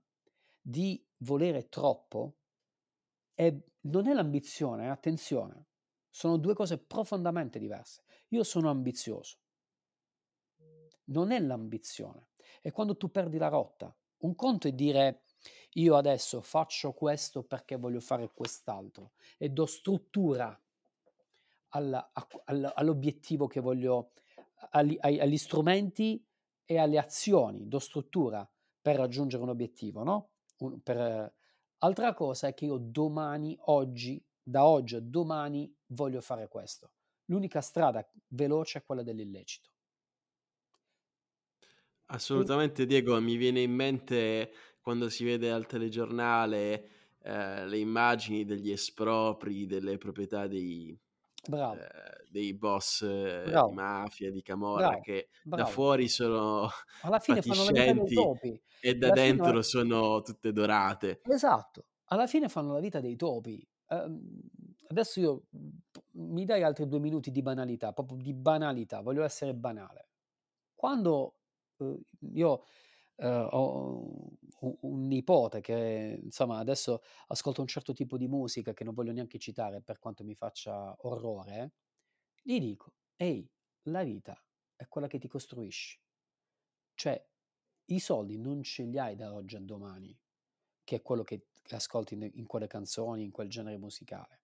[0.61, 2.37] di volere troppo,
[3.34, 5.66] è, non è l'ambizione, attenzione,
[6.11, 8.05] sono due cose profondamente diverse.
[8.28, 9.39] Io sono ambizioso,
[11.07, 12.30] non è l'ambizione,
[12.61, 13.95] è quando tu perdi la rotta.
[14.18, 15.24] Un conto è dire
[15.74, 20.59] io adesso faccio questo perché voglio fare quest'altro e do struttura
[21.71, 22.11] alla,
[22.45, 24.12] all, all'obiettivo che voglio,
[24.71, 26.25] agli, agli strumenti
[26.64, 28.49] e alle azioni, do struttura
[28.81, 30.31] per raggiungere un obiettivo, no?
[30.59, 31.35] Un, per,
[31.79, 36.93] altra cosa è che io domani, oggi, da oggi a domani voglio fare questo.
[37.27, 39.71] L'unica strada veloce è quella dell'illecito.
[42.07, 48.71] Assolutamente, Diego, mi viene in mente quando si vede al telegiornale eh, le immagini degli
[48.71, 50.97] espropri delle proprietà dei,
[51.49, 55.62] eh, dei boss eh, di mafia, di camorra, bravo, che bravo.
[55.62, 56.68] da fuori sono
[57.03, 59.62] Alla fine fatiscenti e da Alla dentro fine...
[59.62, 61.20] sono tutte dorate.
[61.24, 63.66] Esatto, alla fine fanno la vita dei topi.
[63.88, 64.20] Uh,
[64.88, 65.42] adesso io
[66.12, 70.09] mi dai altri due minuti di banalità, proprio di banalità, voglio essere banale.
[70.74, 71.34] Quando
[71.78, 72.01] uh,
[72.32, 72.64] io
[73.16, 74.30] uh, ho
[74.61, 79.39] un, nipote che insomma adesso ascolta un certo tipo di musica che non voglio neanche
[79.39, 81.73] citare per quanto mi faccia orrore,
[82.43, 83.49] gli dico, ehi,
[83.85, 84.41] la vita
[84.75, 86.01] è quella che ti costruisci.
[86.95, 87.27] Cioè,
[87.87, 90.17] i soldi non ce li hai da oggi a domani,
[90.85, 94.43] che è quello che ascolti in, in quelle canzoni, in quel genere musicale.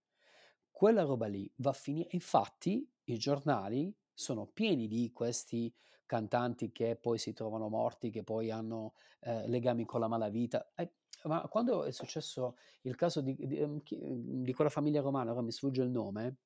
[0.71, 2.09] Quella roba lì va a finire.
[2.13, 5.73] Infatti, i giornali sono pieni di questi
[6.13, 10.73] cantanti che poi si trovano morti, che poi hanno eh, legami con la malavita.
[10.75, 10.93] Eh,
[11.23, 15.53] ma quando è successo il caso di, di, ehm, di, quella famiglia romana, ora mi
[15.53, 16.37] sfugge il nome,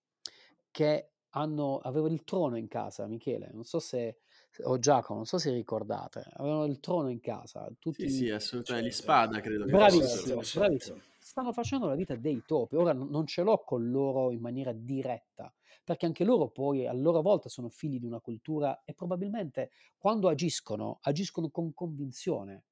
[0.70, 4.18] che hanno, aveva il trono in casa, Michele, non so se,
[4.64, 7.68] o Giacomo, non so se ricordate, avevano il trono in casa.
[7.78, 9.64] Tutti, sì, sì, assolutamente, cioè, spada credo.
[9.64, 11.00] Bravissimo, bravissimo.
[11.18, 15.52] Stanno facendo la vita dei topi, ora non ce l'ho con loro in maniera diretta,
[15.82, 20.28] perché anche loro poi a loro volta sono figli di una cultura e probabilmente quando
[20.28, 22.64] agiscono, agiscono con convinzione.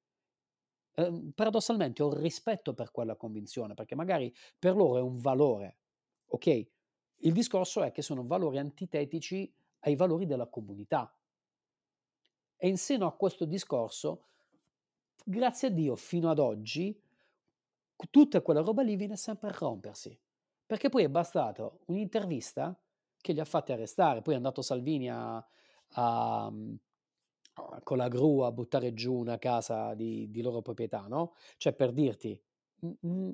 [0.95, 5.78] Eh, paradossalmente ho rispetto per quella convinzione, perché magari per loro è un valore,
[6.26, 6.66] ok?
[7.18, 11.12] Il discorso è che sono valori antitetici ai valori della comunità.
[12.65, 14.25] E in seno a questo discorso,
[15.23, 16.99] grazie a Dio, fino ad oggi,
[18.09, 20.19] tutta quella roba lì viene sempre a rompersi.
[20.65, 22.75] Perché poi è bastato un'intervista
[23.19, 24.23] che li ha fatti arrestare.
[24.23, 25.47] Poi è andato Salvini a,
[25.89, 26.51] a,
[27.83, 31.35] con la gru a buttare giù una casa di, di loro proprietà, no?
[31.59, 32.43] Cioè per dirti,
[32.81, 33.31] mh,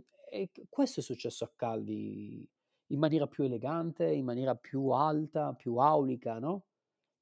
[0.68, 2.44] questo è successo a Calvi
[2.88, 6.64] in maniera più elegante, in maniera più alta, più aulica, no?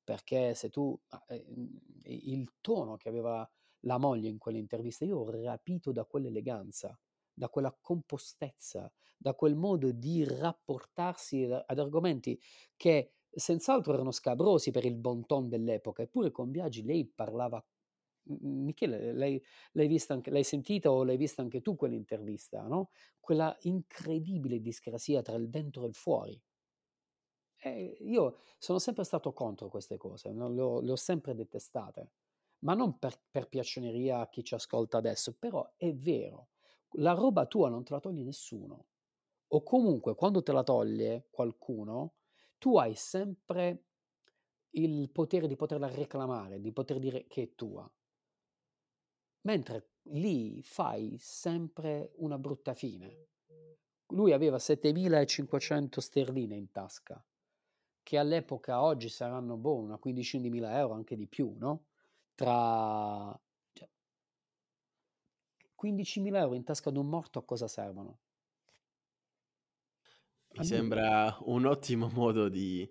[0.08, 0.98] Perché se tu,
[1.28, 1.44] eh,
[2.04, 3.46] il tono che aveva
[3.80, 6.98] la moglie in quell'intervista, io ho rapito da quell'eleganza,
[7.34, 12.40] da quella compostezza, da quel modo di rapportarsi ad argomenti
[12.74, 17.62] che senz'altro erano scabrosi per il bon ton dell'epoca, eppure con Biagi lei parlava
[18.30, 19.42] Michele, lei,
[19.72, 22.90] l'hai, anche, l'hai sentita o l'hai vista anche tu quell'intervista, no?
[23.20, 26.40] Quella incredibile discrasia tra il dentro e il fuori.
[27.60, 30.48] E io sono sempre stato contro queste cose, no?
[30.48, 32.10] le, ho, le, ho, sempre detestate,
[32.60, 36.50] ma non per, per piaccioneria a chi ci ascolta adesso, però è vero,
[36.92, 38.86] la roba tua non te la toglie nessuno.
[39.48, 42.14] O comunque quando te la toglie qualcuno,
[42.58, 43.84] tu hai sempre
[44.70, 47.90] il potere di poterla reclamare, di poter dire che è tua.
[49.42, 53.26] Mentre lì fai sempre una brutta fine.
[54.08, 57.22] Lui aveva 7500 sterline in tasca,
[58.08, 61.88] che all'epoca oggi saranno boh, una quindicina di mila euro, anche di più, no?
[62.34, 63.38] Tra
[65.76, 68.20] 15.000 euro in tasca ad un morto a cosa servono?
[70.52, 72.90] Mi sembra un ottimo modo di,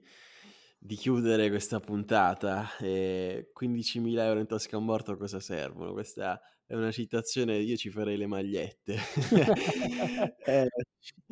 [0.77, 2.77] di chiudere questa puntata.
[2.77, 5.93] E 15.000 euro in tasca a un morto a cosa servono?
[5.93, 8.97] Questa è una citazione, io ci farei le magliette.
[10.45, 10.67] eh,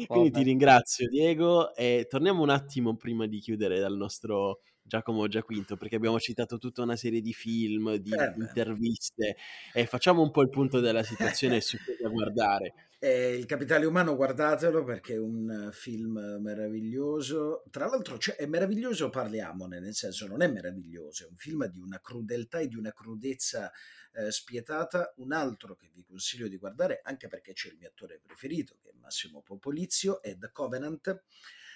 [0.07, 5.75] quindi ti ringrazio Diego e torniamo un attimo prima di chiudere dal nostro Giacomo Giaquinto,
[5.75, 9.35] perché abbiamo citato tutta una serie di film, di eh interviste
[9.73, 12.73] e facciamo un po' il punto della situazione su cosa guardare.
[12.97, 17.63] Eh, il capitale umano, guardatelo perché è un film meraviglioso.
[17.69, 21.77] Tra l'altro, cioè, è meraviglioso, parliamone, nel senso non è meraviglioso, è un film di
[21.77, 23.69] una crudeltà e di una crudezza
[24.15, 25.13] eh, spietata.
[25.17, 28.89] Un altro che vi consiglio di guardare, anche perché c'è il mio attore preferito, che
[28.89, 31.23] è Massimo Popolizio, è The Covenant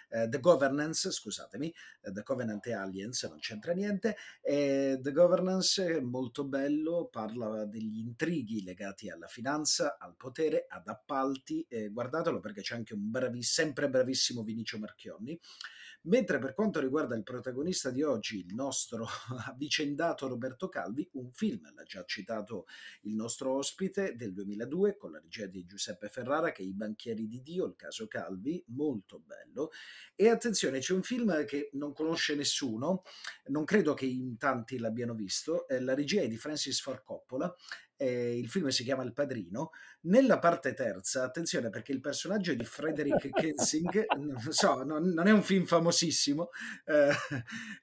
[0.09, 5.85] eh, The Governance, scusatemi, eh, The Covenant e Aliens, non c'entra niente, eh, The Governance
[5.85, 12.61] è molto bello, parla degli intrighi legati alla finanza, al potere, ad appalti, guardatelo perché
[12.61, 15.39] c'è anche un braviss- sempre bravissimo Vinicio Marchionni.
[16.03, 19.05] Mentre per quanto riguarda il protagonista di oggi, il nostro
[19.47, 22.67] avvicendato Roberto Calvi, un film, l'ha già citato
[23.01, 27.27] il nostro ospite, del 2002 con la regia di Giuseppe Ferrara, che è I banchieri
[27.27, 29.71] di Dio, il caso Calvi, molto bello.
[30.15, 33.03] E attenzione, c'è un film che non conosce nessuno,
[33.47, 37.53] non credo che in tanti l'abbiano visto, la regia è di Francis Ford Coppola
[37.99, 39.71] eh, il film si chiama Il Padrino.
[40.01, 45.31] Nella parte terza, attenzione perché il personaggio di Frederick Kensing, non so, non, non, è
[45.31, 46.49] un film famosissimo,
[46.85, 47.11] eh,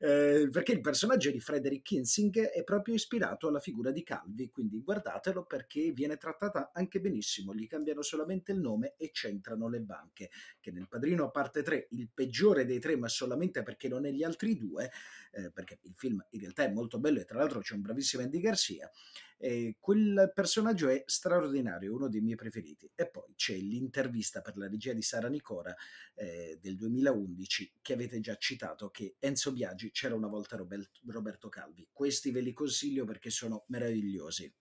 [0.01, 4.81] eh, perché il personaggio di Frederick Kensing è proprio ispirato alla figura di Calvi, quindi
[4.83, 10.31] guardatelo perché viene trattata anche benissimo, gli cambiano solamente il nome e c'entrano le banche,
[10.59, 14.23] che nel Padrino parte 3, il peggiore dei tre, ma solamente perché non è gli
[14.23, 14.91] altri due,
[15.33, 18.23] eh, perché il film in realtà è molto bello e tra l'altro c'è un bravissimo
[18.23, 18.91] Andy Garcia,
[19.39, 22.91] e quel personaggio è straordinario, uno dei miei preferiti.
[22.95, 25.74] E poi c'è l'intervista per la regia di Sara Nicora
[26.14, 31.49] eh, del 2011 che avete già citato, che Enzo Biagi c'era una volta Robert, Roberto
[31.49, 31.89] Calvi.
[31.93, 34.53] Questi ve li consiglio perché sono meravigliosi.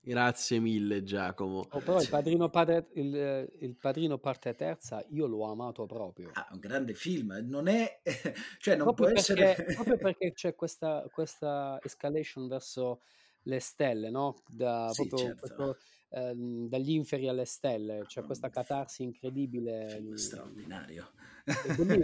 [0.00, 1.66] Grazie mille Giacomo.
[1.70, 6.30] Oh, però il padrino, padre, il, il padrino, parte terza io l'ho amato proprio.
[6.32, 8.00] Ah, un grande film, non è...
[8.58, 9.64] cioè non proprio può perché, essere...
[9.74, 13.02] proprio perché c'è questa, questa escalation verso
[13.42, 14.42] le stelle, no?
[14.46, 15.38] Da, Sì, proprio certo.
[15.38, 15.76] questo,
[16.10, 20.00] ehm, dagli inferi alle stelle, c'è questa catarsi incredibile.
[20.00, 21.12] mm, straordinario.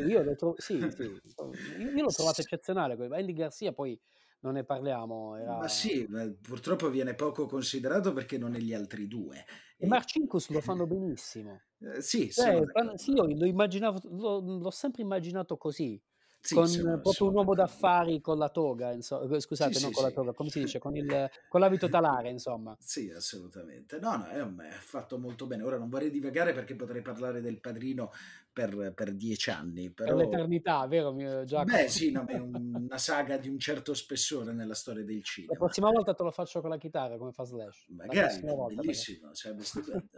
[0.08, 2.94] Io l'ho tro- sì, sì, io l'ho trovato eccezionale.
[2.94, 3.98] Andy Garcia poi
[4.40, 5.68] non ne parliamo, Ma era...
[5.68, 9.44] sì, ma purtroppo viene poco considerato perché non è gli altri due.
[9.76, 9.86] E.
[9.86, 11.64] Marcinkus lo fanno benissimo.
[11.80, 12.52] Eh, sì, Cioè,
[12.96, 16.02] sì, io l'ho immaginato, l'ho, l'ho sempre immaginato così,
[16.44, 19.88] Sì, con sono, proprio sono un uomo d'affari con la toga, insomma, Sì, scusate, non
[19.88, 20.14] sì, con la sì.
[20.14, 21.06] toga, come si dice, con, il,
[21.48, 22.76] con l'abito talare, insomma.
[22.78, 23.98] Sì, assolutamente.
[23.98, 25.62] No, no, è, è fatto molto bene.
[25.62, 28.12] Ora non vorrei divagare perché potrei parlare del padrino
[28.54, 30.16] per, per dieci anni, Per però...
[30.16, 31.76] l'eternità, vero mio Giacomo?
[31.76, 35.16] Beh, sì, no, ma è un- una saga di un certo spessore nella storia del
[35.16, 35.54] La cinema.
[35.58, 37.86] prossima volta te lo faccio con la chitarra come fa Slash.
[37.88, 40.08] La Magari, volta, bellissimo, sarebbe stupendo.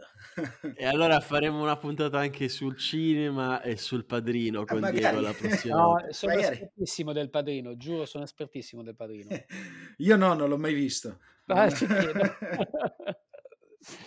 [0.75, 4.99] E allora faremo una puntata anche sul cinema e sul padrino Ah, con magari.
[4.99, 6.11] Diego la prossima No, volta.
[6.13, 6.53] sono Magari.
[6.53, 9.29] espertissimo del padrino, giuro, sono espertissimo del padrino.
[9.97, 11.19] Io no, non l'ho mai visto.
[11.47, 11.67] Ah.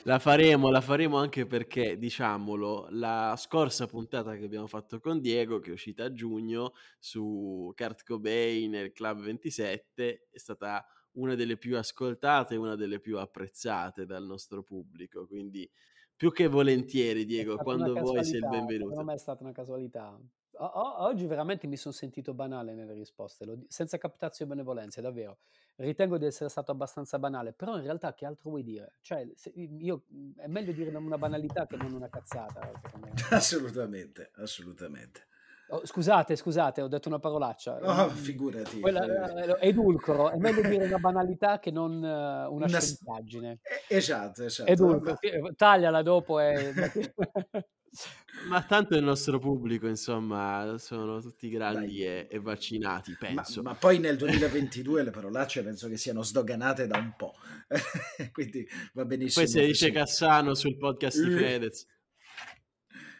[0.04, 5.58] La faremo, la faremo anche perché, diciamolo, la scorsa puntata che abbiamo fatto con Diego,
[5.58, 11.34] che è uscita a giugno, su Kurt Cobain e il Club 27, è stata una
[11.34, 15.26] delle più ascoltate e una delle più apprezzate dal nostro pubblico.
[15.26, 15.68] Quindi,
[16.14, 19.04] più che volentieri, Diego, quando vuoi sei il casualità, secondo benvenuto.
[19.04, 20.20] me è stata una casualità.
[20.52, 25.00] O- o- oggi veramente mi sono sentito banale nelle risposte, lo senza captazio e benevolenza,
[25.00, 25.38] davvero.
[25.80, 28.96] Ritengo di essere stato abbastanza banale, però in realtà che altro vuoi dire?
[29.00, 30.04] Cioè, se- io,
[30.36, 32.70] è meglio dire una banalità che non una cazzata,
[33.00, 33.12] me.
[33.30, 35.26] assolutamente, assolutamente.
[35.68, 37.78] Oh, scusate, scusate, ho detto una parolaccia.
[37.80, 38.80] Oh, Mm, figurati.
[38.80, 43.60] quella- eh, edulcoro, è meglio dire una banalità che non eh, una Una s- scienzaggine.
[43.88, 44.70] Eh, Esatto, esatto.
[44.70, 45.16] Edulcoro,
[45.56, 46.74] tagliala dopo e...
[48.50, 53.62] Ma tanto il nostro pubblico, insomma, sono tutti grandi e, e vaccinati, Ma, penso.
[53.62, 57.34] ma poi nel 2022 le parolacce penso che siano sdoganate da un po',
[58.32, 59.44] quindi va benissimo.
[59.44, 59.92] Poi se dice.
[59.92, 61.30] Cassano sul podcast di.
[61.36, 61.86] Fedez.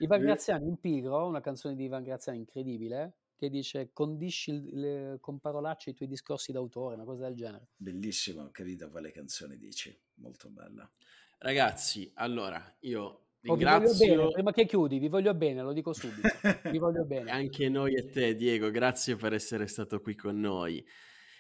[0.01, 0.20] Ivan.
[0.20, 5.91] Graziani in Pigro, una canzone di Ivan Graziani incredibile, che dice condisci le- con parolacce
[5.91, 7.68] i tuoi discorsi d'autore, una cosa del genere.
[7.76, 10.91] Bellissimo, ho capito quale canzone dici, molto bella.
[11.39, 16.28] Ragazzi, allora, io Oh, ringrazio prima che chiudi, vi voglio bene, lo dico subito.
[16.70, 17.30] Vi voglio bene.
[17.30, 20.84] anche noi e te, Diego, grazie per essere stato qui con noi.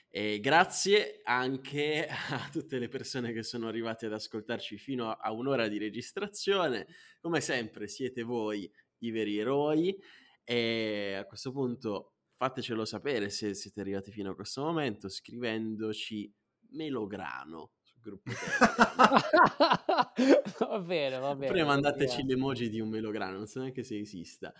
[0.08, 5.68] E grazie anche a tutte le persone che sono arrivate ad ascoltarci fino a un'ora
[5.68, 6.86] di registrazione.
[7.20, 8.70] Come sempre, siete voi
[9.00, 9.96] i veri eroi.
[10.42, 16.32] E a questo punto fatecelo sapere se siete arrivati fino a questo momento scrivendoci
[16.70, 18.30] Melograno gruppo
[20.68, 21.58] va bene, va bene.
[21.58, 24.52] Lo mandateci l'emoji di un melograno, non so neanche se esista.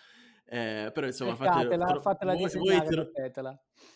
[0.53, 3.13] Eh, però insomma, fate, Cercatela, tro- fatela voi, voi tro-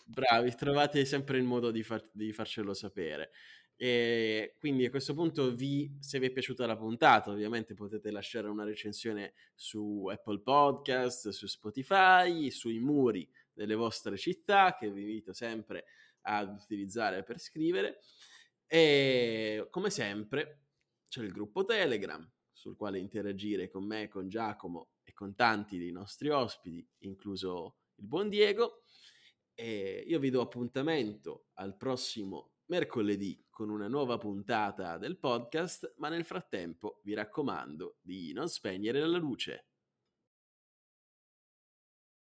[0.05, 3.31] bravi, trovate sempre il modo di, far- di farcelo sapere.
[3.77, 8.47] E quindi a questo punto vi, se vi è piaciuta la puntata, ovviamente potete lasciare
[8.47, 15.33] una recensione su Apple Podcast, su Spotify, sui muri delle vostre città, che vi invito
[15.33, 15.83] sempre
[16.21, 17.99] ad utilizzare per scrivere.
[18.67, 20.65] E come sempre
[21.07, 25.91] c'è il gruppo Telegram sul quale interagire con me, con Giacomo e con tanti dei
[25.91, 28.83] nostri ospiti, incluso il buon Diego.
[29.53, 36.09] E io vi do appuntamento al prossimo mercoledì con una nuova puntata del podcast, ma
[36.09, 39.67] nel frattempo vi raccomando di non spegnere la luce.